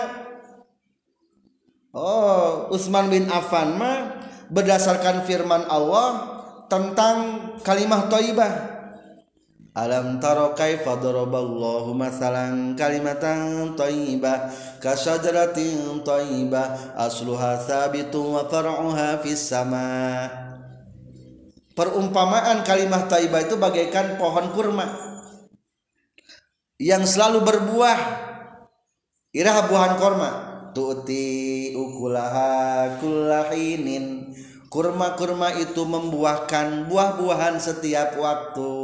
Oh 1.97 2.69
Utsman 2.69 3.09
bin 3.09 3.25
Affan 3.31 3.73
mah 3.79 4.21
berdasarkan 4.53 5.25
firman 5.25 5.65
Allah 5.65 6.37
tentang 6.69 7.17
kalimah 7.65 8.05
thayyibah 8.05 8.76
Alam 9.77 10.17
taro 10.17 10.57
kaifa 10.57 10.97
daraballahu 10.97 11.93
masalan 11.93 12.73
kalimatan 12.73 13.77
thayyibah 13.77 14.49
ka 14.81 14.97
syajaratin 14.97 16.01
thayyibah 16.01 16.97
asluha 16.97 17.61
thabitun 17.61 18.33
wa 18.33 18.49
far'uha 18.49 19.21
fis 19.21 19.53
sama. 19.53 20.25
Perumpamaan 21.77 22.65
kalimah 22.65 23.05
thayyibah 23.05 23.45
itu 23.45 23.53
bagaikan 23.61 24.17
pohon 24.17 24.49
kurma 24.49 24.89
yang 26.81 27.05
selalu 27.05 27.45
berbuah. 27.45 28.25
Iraha 29.29 29.69
buahan 29.69 29.93
korma 30.01 30.29
tu'ti 30.73 31.77
ukulaha 31.77 32.97
kullahinin 32.97 34.33
kurma-kurma 34.73 35.53
itu 35.57 35.85
membuahkan 35.85 36.89
buah-buahan 36.91 37.55
setiap 37.61 38.19
waktu 38.19 38.76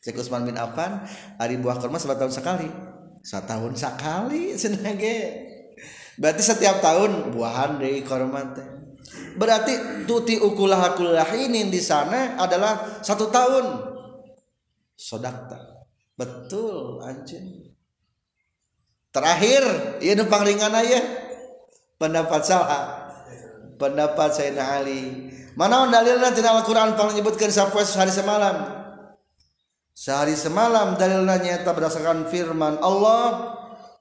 Cek 0.00 0.16
Usman 0.16 0.48
bin 0.48 0.56
Affan 0.56 1.04
hari 1.36 1.60
buah 1.60 1.76
kurma 1.76 2.00
satu 2.00 2.16
tahun 2.16 2.32
sekali. 2.32 2.68
Satu 3.20 3.44
tahun 3.44 3.76
sekali 3.76 4.56
senage 4.56 5.16
berarti 6.16 6.40
setiap 6.40 6.80
tahun 6.80 7.36
buahan 7.36 7.76
dari 7.76 8.00
kurma 8.00 8.56
teh. 8.56 8.64
Berarti 9.36 10.04
tuti 10.08 10.40
ukulaha 10.40 10.96
kullahinin 10.96 11.68
di 11.68 11.80
sana 11.84 12.40
adalah 12.40 13.00
satu 13.04 13.28
tahun. 13.28 13.64
Sodakta. 14.96 15.84
Betul 16.16 17.04
anjing. 17.04 17.68
Terakhir 19.12 20.00
ya 20.00 20.16
numpang 20.16 20.48
ringan 20.48 20.72
aja. 20.72 21.00
Pendapat 22.00 22.40
salah 22.40 23.12
pendapat 23.76 24.32
Sayyidina 24.32 24.64
Ali. 24.80 25.28
Mana 25.60 25.84
dalilnya 25.92 26.32
tidak 26.32 26.64
Al-Quran 26.64 26.96
menyebutkan 26.96 27.52
sampai 27.52 27.84
sehari 27.84 28.08
semalam 28.08 28.79
sehari 30.00 30.32
semalam 30.32 30.96
dalilnya 30.96 31.36
nyata 31.36 31.76
berdasarkan 31.76 32.32
firman 32.32 32.80
Allah 32.80 33.60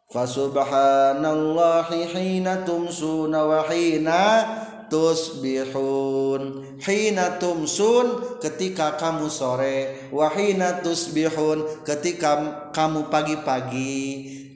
Fasubhanallahi 0.09 2.07
hina 2.15 2.63
tumsuna 2.63 3.45
wa 3.45 3.61
hina 3.67 4.47
tusbihun. 4.89 6.41
Hina 6.81 7.37
tumsun 7.37 8.39
ketika 8.41 8.97
kamu 8.97 9.29
sore 9.29 10.09
wahina 10.09 10.81
tusbihun 10.81 11.85
ketika 11.85 12.71
kamu 12.73 13.11
pagi-pagi. 13.13 13.99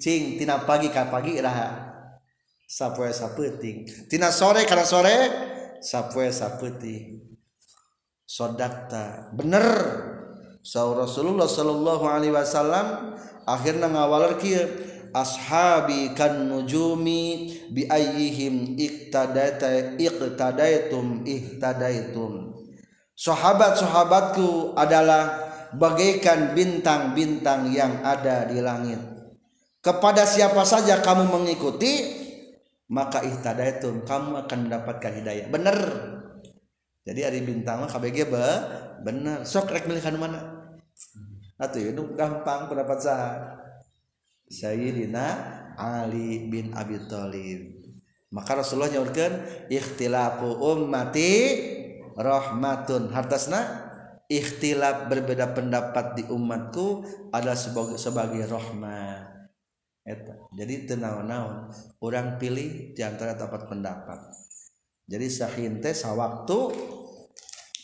Cing 0.02 0.42
tina 0.42 0.58
pagi 0.66 0.90
ka 0.92 1.08
pagi 1.08 1.40
raha 1.40 1.94
sapoe 2.68 3.14
sapeting 3.14 3.88
tina 4.12 4.36
sore 4.36 4.68
karena 4.68 4.84
sore 4.84 5.16
sapoe 5.80 6.28
sapeting 6.34 7.24
sodakta. 8.26 9.32
Bener 9.38 9.64
Saur 10.64 10.96
Rasulullah 10.96 11.44
sallallahu 11.44 12.08
alaihi 12.08 12.32
wasallam 12.32 13.20
akhirnya 13.44 13.92
ngawaler 13.92 14.40
kieu 14.40 14.64
ashabi 15.12 16.16
kan 16.16 16.48
nujumi 16.48 17.52
bi 17.70 17.84
ayyihim 17.86 18.80
iqtadaita 18.80 20.00
iqtadaitum 20.00 21.28
ihtadaitum 21.28 22.56
sahabat-sahabatku 23.14 24.74
adalah 24.74 25.52
bagaikan 25.76 26.56
bintang-bintang 26.58 27.70
yang 27.70 28.02
ada 28.02 28.50
di 28.50 28.64
langit. 28.64 29.00
Kepada 29.84 30.24
siapa 30.24 30.64
saja 30.64 31.04
kamu 31.04 31.28
mengikuti 31.28 32.24
maka 32.88 33.20
ihtadaitum 33.20 34.08
kamu 34.08 34.48
akan 34.48 34.60
mendapatkan 34.70 35.12
hidayah. 35.12 35.52
Bener. 35.52 35.78
Jadi 37.04 37.20
ada 37.20 37.36
bintang 37.44 37.84
mah 37.84 37.92
KBG 37.92 38.32
be 38.32 38.48
bener. 39.04 39.44
Sok 39.44 39.76
rek 39.76 39.92
milih 39.92 40.00
mana 40.16 40.53
atau 41.58 41.80
itu 41.80 42.04
gampang 42.18 42.68
pendapat 42.68 43.00
saya 43.00 43.64
Sayyidina 44.54 45.26
Ali 45.74 46.50
bin 46.52 46.76
Abi 46.78 47.02
Thalib. 47.10 47.82
Maka 48.34 48.62
Rasulullah 48.62 48.90
nyaurkeun 48.90 49.70
ikhtilafu 49.70 50.58
ummati 50.62 51.34
rahmatun. 52.18 53.14
Hartasna 53.14 53.90
ikhtilaf 54.30 55.10
berbeda 55.10 55.54
pendapat 55.54 56.22
di 56.22 56.24
umatku 56.30 57.06
adalah 57.30 57.58
sebagai 57.58 57.98
sebagai 57.98 58.44
rahmat. 58.50 59.34
Eta. 60.04 60.36
jadi 60.52 60.84
tenaon-naon 60.84 61.72
orang 62.04 62.36
pilih 62.36 62.92
di 62.92 63.02
antara 63.08 63.40
tempat 63.40 63.72
pendapat. 63.72 64.20
Jadi 65.08 65.28
sahin 65.32 65.80
teh 65.80 65.96
sawaktu 65.96 66.60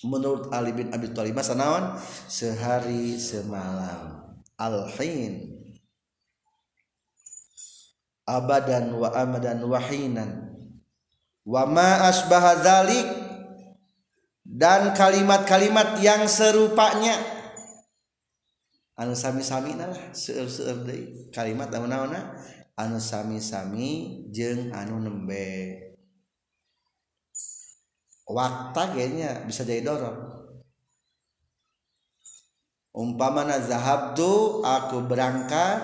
menurut 0.06 0.52
Ali 0.54 0.72
bin 0.76 0.92
Abi 0.94 1.12
Thalib 1.12 1.36
masa 1.36 1.56
naon? 1.56 1.98
Sehari 2.28 3.20
semalam. 3.20 4.20
Alhin 4.60 5.60
abadan 8.30 8.94
wa 8.94 9.10
amadan 9.10 9.58
wahinan 9.66 10.54
wa 11.42 11.66
ma 11.66 12.06
asbaha 12.06 12.62
dzalik 12.62 13.08
dan 14.46 14.94
kalimat-kalimat 14.94 15.98
yang 15.98 16.30
serupanya. 16.30 17.18
Anu 19.00 19.16
sami-sami 19.16 19.80
lah 19.80 19.90
seueur-seueur 20.14 20.84
deui. 20.86 21.32
Kalimat 21.32 21.72
anu 21.72 21.88
naonna 21.88 22.36
anu 22.78 23.00
sami-sami 23.02 24.28
jeung 24.30 24.70
anu 24.76 25.02
nembe. 25.02 25.89
Wakta 28.30 28.94
kayaknya 28.94 29.44
bisa 29.50 29.66
jadi 29.66 29.82
dorong. 29.82 30.30
Umpamana 32.94 33.58
zahabtu 33.58 34.62
aku 34.62 35.06
berangkat 35.10 35.78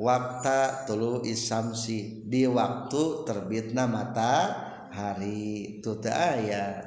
waktu 0.00 0.88
tulu 0.88 1.20
isamsi 1.24 2.24
di 2.24 2.48
waktu 2.48 3.28
terbitna 3.28 3.84
matahari. 3.84 5.80
Itu 5.80 6.00
aya. 6.08 6.84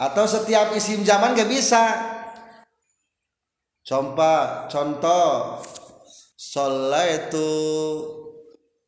Atau 0.00 0.24
setiap 0.24 0.72
isim 0.72 1.04
zaman 1.04 1.36
gak 1.36 1.50
bisa. 1.50 1.84
Contoh 3.84 4.68
contoh 4.68 5.60
itu 7.08 7.50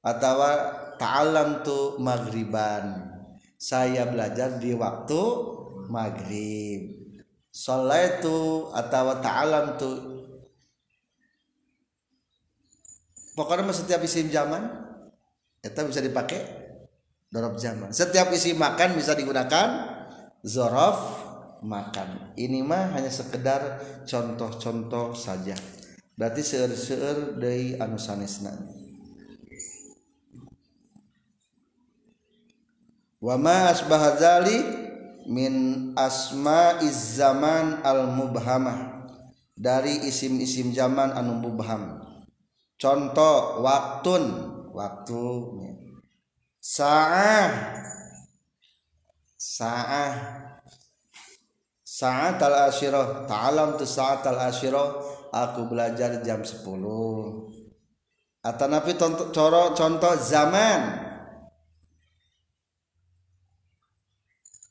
atau 0.00 0.36
ta'alam 0.96 1.64
tu 1.64 2.00
maghriban 2.00 3.09
saya 3.60 4.08
belajar 4.08 4.56
di 4.56 4.72
waktu 4.72 5.20
maghrib. 5.92 6.96
Itu 7.50 8.38
atau 8.72 9.06
ta'alam 9.20 9.76
tu 9.76 9.90
pokoknya 13.36 13.74
setiap 13.74 14.00
isim 14.00 14.32
zaman 14.32 14.64
itu 15.60 15.80
bisa 15.84 16.00
dipakai 16.00 16.40
dorob 17.28 17.60
zaman. 17.60 17.92
Setiap 17.92 18.32
isi 18.32 18.56
makan 18.56 18.96
bisa 18.96 19.12
digunakan 19.12 19.68
zorof 20.40 21.28
makan. 21.60 22.32
Ini 22.40 22.64
mah 22.64 22.96
hanya 22.96 23.12
sekedar 23.12 23.84
contoh-contoh 24.08 25.12
saja. 25.12 25.52
Berarti 26.16 26.40
seur-seur 26.40 27.36
dari 27.36 27.76
anu 27.76 28.00
sanesna 33.20 33.28
wa 33.28 33.34
ma 33.36 33.68
asbaha 33.68 34.16
dzalik 34.16 34.66
min 35.28 35.54
asma'iz 35.94 37.20
zaman 37.20 37.84
al 37.84 38.08
mubhamah 38.16 39.00
dari 39.60 40.08
isim-isim 40.08 40.72
zaman 40.72 41.12
anu 41.12 41.36
mubham. 41.36 42.00
Contoh 42.80 43.60
waktun. 43.60 44.56
Waktu 44.72 45.24
sa'ah. 46.62 47.50
Sa'ah. 49.36 50.14
Saat 51.84 52.40
al 52.40 52.72
asyirah. 52.72 53.28
Ta'alam 53.28 53.76
tu 53.76 53.84
saat 53.84 54.24
al 54.24 54.48
asyirah. 54.48 54.88
Aku 55.30 55.68
belajar 55.68 56.24
jam 56.24 56.42
10 56.42 56.64
atau 58.40 58.66
nabi 58.72 58.96
contoh, 58.96 59.30
contoh 59.76 60.14
zaman 60.16 61.09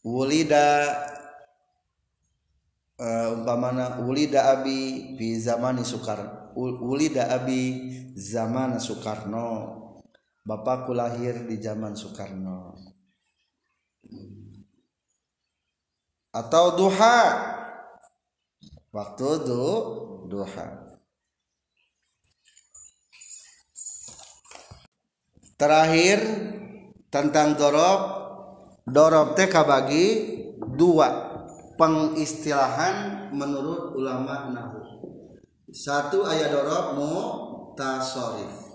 wulida 0.05 0.65
uh, 2.99 3.35
umpamana 3.35 4.03
wulida 4.03 4.55
abi 4.55 5.15
fi 5.17 5.39
zamani 5.39 5.85
Soekarno 5.85 6.37
Ulida 6.59 7.29
abi 7.29 7.61
zaman 8.17 8.81
Soekarno 8.81 9.77
Bapakku 10.43 10.97
lahir 10.97 11.45
di 11.45 11.61
zaman 11.61 11.93
Soekarno 11.95 12.73
atau 16.33 16.77
duha. 16.77 17.19
Waktu 18.89 19.29
du 19.45 19.65
duha. 20.25 20.97
Terakhir 25.59 26.19
tentang 27.13 27.53
dorob 27.53 28.18
dorob 28.89 29.37
teh 29.37 29.49
bagi 29.49 30.05
dua 30.75 31.07
pengistilahan 31.77 33.29
menurut 33.31 33.95
ulama 33.95 34.51
nahu. 34.51 34.81
Satu 35.69 36.25
ayat 36.25 36.49
dorob 36.49 36.97
mutasorif 36.97 38.69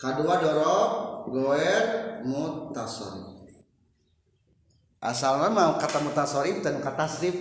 kedua 0.00 0.40
dorob 0.40 0.90
goer 1.28 1.84
mutasorif 2.24 3.52
asalnya 5.04 5.52
mau 5.52 5.76
kata 5.76 6.00
mutasorif 6.00 6.64
dan 6.64 6.80
kata 6.80 7.04
srif 7.04 7.36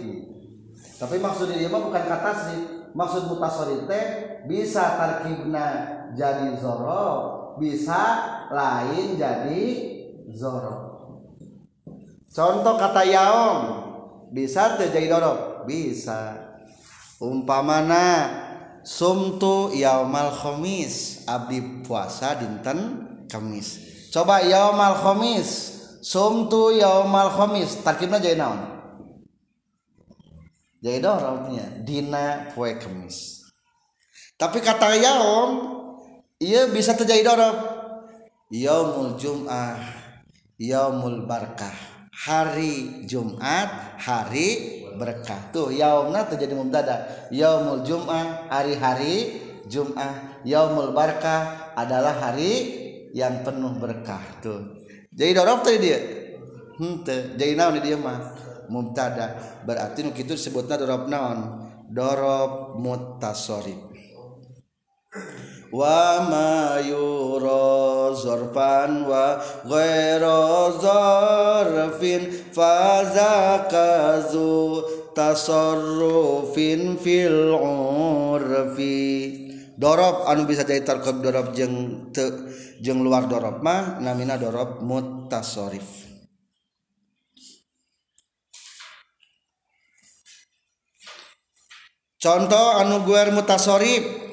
tapi 0.99 1.15
maksudnya 1.23 1.55
dia 1.55 1.71
mah 1.71 1.87
bukan 1.87 2.03
kata 2.03 2.31
srif 2.35 2.63
maksud 2.91 3.31
mutasorif 3.31 3.87
teh 3.87 4.05
bisa 4.43 4.99
tarkibna 4.99 5.67
jadi 6.19 6.59
zoro 6.59 7.07
bisa 7.63 8.01
lain 8.51 9.15
jadi 9.15 9.63
zoro 10.35 10.75
contoh 12.29 12.75
kata 12.77 13.03
yaom. 13.05 13.59
Bisa 14.29 14.77
terjadi 14.77 15.09
dorob 15.09 15.65
bisa. 15.65 16.37
Umpamana 17.19 18.29
sumtu 18.85 19.73
yaumal 19.73 20.31
khamis. 20.31 21.25
Abdi 21.25 21.85
puasa 21.85 22.37
dinten 22.37 23.09
Kamis 23.29 23.77
coba 24.13 24.41
yaumal 24.41 24.97
khamis. 24.97 25.49
Sumtu 26.05 26.77
yaumal 26.77 27.33
khamis. 27.33 27.81
Tarkibna 27.81 28.21
jadi 28.21 28.37
naon? 28.37 28.61
Jadi 30.79 31.03
dorobnya 31.03 31.65
dina 31.83 32.49
poe 32.55 32.79
Kamis 32.79 33.39
tapi 34.39 34.63
kata 34.63 34.95
yaum 34.95 35.51
iya 36.39 36.71
bisa 36.71 36.95
terjadi 36.95 37.27
dorob 37.27 37.59
yaumul 38.47 39.19
jum'ah. 39.19 39.99
Yaumul 40.59 41.23
barkah 41.23 41.71
hari 42.19 43.07
Jumat 43.07 43.95
hari 43.95 44.83
berkah. 44.99 45.39
Tuh 45.55 45.71
yaumna 45.71 46.27
terjadi 46.27 46.51
mubtada. 46.51 47.07
Yaumul 47.31 47.87
jum'ah 47.87 48.51
hari-hari 48.51 49.39
jum'ah. 49.71 50.43
Yaumul 50.43 50.91
barkah 50.91 51.71
adalah 51.79 52.11
hari 52.19 52.75
yang 53.15 53.39
penuh 53.47 53.79
berkah 53.79 54.19
tuh. 54.43 54.83
Jadi 55.15 55.31
dorob 55.31 55.63
tadi 55.63 55.77
dia. 55.79 55.99
Hente 56.75 57.35
jadi 57.39 57.55
naon 57.55 57.79
dia 57.79 57.95
mah? 57.95 58.35
Mubtada. 58.67 59.39
Berarti 59.63 60.03
nu 60.03 60.11
kitu 60.11 60.35
disebutna 60.35 60.75
dorob 60.75 61.07
naon? 61.07 61.71
Dorob 61.89 62.77
mutasarrif 62.77 63.89
ma 65.71 66.81
yura 66.81 68.13
zarfan 68.15 69.05
wa 69.05 69.37
ghairu 69.65 70.73
zarfin 70.81 72.29
fa 72.53 73.05
tasarrufin 75.13 76.95
fil 76.97 77.53
urfi. 77.53 78.99
Dorob 79.79 80.27
anu 80.27 80.43
bisa 80.43 80.67
jadi 80.67 80.83
tarkab 80.83 81.23
dorob 81.23 81.55
jeng 81.55 82.11
te, 82.11 82.27
jeng 82.83 82.99
luar 82.99 83.31
dorob 83.31 83.63
mah 83.63 84.03
namina 84.03 84.35
dorob 84.35 84.83
mutasarrif. 84.83 86.09
Contoh 92.19 92.75
anu 92.75 93.07
guer 93.07 93.31
mutasorif 93.31 94.28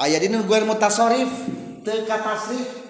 ayat 0.00 0.24
ini 0.24 0.40
gue 0.40 0.58
mutasorif 0.64 1.28
teka 1.84 2.16
tasrif 2.24 2.80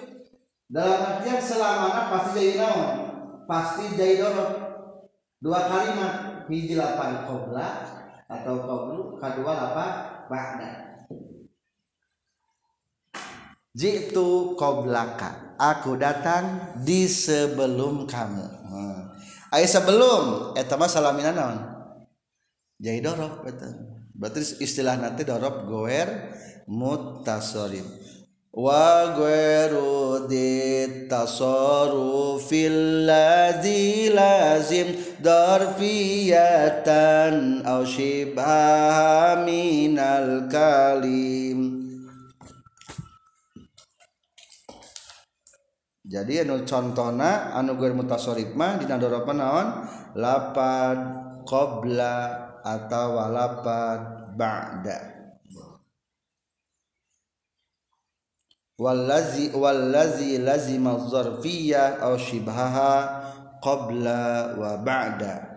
dalam 0.71 1.03
artian 1.03 1.43
selamanya 1.43 2.07
pasti 2.07 2.39
jadi 2.39 2.55
naon? 2.63 2.89
Pasti 3.43 3.83
jadi 3.99 4.23
dorong. 4.23 4.53
Dua 5.43 5.67
kalimat 5.67 6.47
hiji 6.47 6.79
lapan 6.79 7.27
kobra 7.27 7.83
atau 8.31 8.55
kobru 8.63 9.19
kedua 9.19 9.51
apa 9.51 9.85
ba'da. 10.31 10.71
Jitu 13.71 14.55
koblaka 14.55 15.55
Aku 15.59 15.99
datang 15.99 16.75
di 16.79 17.07
sebelum 17.07 18.07
kamu. 18.07 18.45
Hmm. 18.71 18.99
Ayo 19.51 19.67
sebelum 19.67 20.55
Eta 20.55 20.79
mah 20.79 20.87
salamina 20.87 21.35
naon? 21.35 21.59
Jadi 22.79 23.03
dorob 23.03 23.43
Berarti 24.15 24.63
istilah 24.63 24.95
nanti 24.95 25.27
dorob 25.27 25.67
goer 25.67 26.31
mutasarrif 26.67 27.87
wa 28.51 29.15
ghairu 29.15 30.01
tasarrufil 31.11 33.07
ladzi 33.07 34.11
lazim 34.15 34.95
darfiyatan 35.19 36.07
aw 37.67 37.83
shibha 37.83 39.43
minal 39.43 40.47
kalim. 40.47 41.83
Jadi 46.11 46.43
anu 46.43 46.67
contohna 46.67 47.55
anu 47.55 47.79
gue 47.79 47.95
mutasarrif 47.95 48.51
mah 48.51 48.75
dina 48.75 48.99
doropan 48.99 49.39
naon? 49.39 49.87
Lapad 50.19 50.99
qabla 51.47 52.35
atau 52.67 53.15
lapad 53.31 54.35
ba'da 54.35 55.10
wallazi 58.81 59.53
wallazi 59.53 60.41
lazima 60.41 60.97
zarfiyah 60.97 62.01
aw 62.01 62.17
shibhaha 62.17 63.21
qabla 63.61 64.57
wa 64.57 64.81
ba'da. 64.81 65.53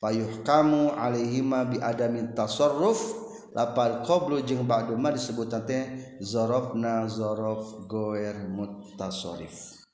Fayuhkamu 0.00 0.96
alaihima 0.96 1.68
bi 1.68 1.76
adami 1.76 2.32
tasarruf. 2.32 3.20
Lapal 3.52 4.00
qablu 4.08 4.40
jeung 4.48 4.64
ba'du 4.64 4.96
ma 4.96 5.12
disebut 5.12 5.52
teh 5.68 6.16
zarafna 6.24 7.04
zaraf 7.04 7.84
goer 7.84 8.48
mutasarrif. 8.48 9.84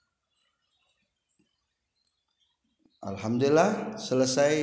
Alhamdulillah 3.02 3.98
selesai 3.98 4.54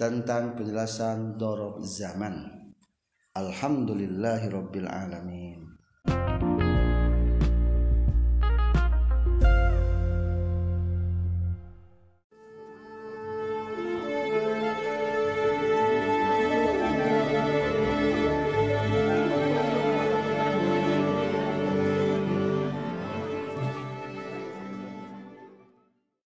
tentang 0.00 0.56
penjelasan 0.56 1.36
dorob 1.36 1.84
zaman. 1.84 2.48
Alhamdulillahirabbil 3.36 4.88
alamin 4.88 5.61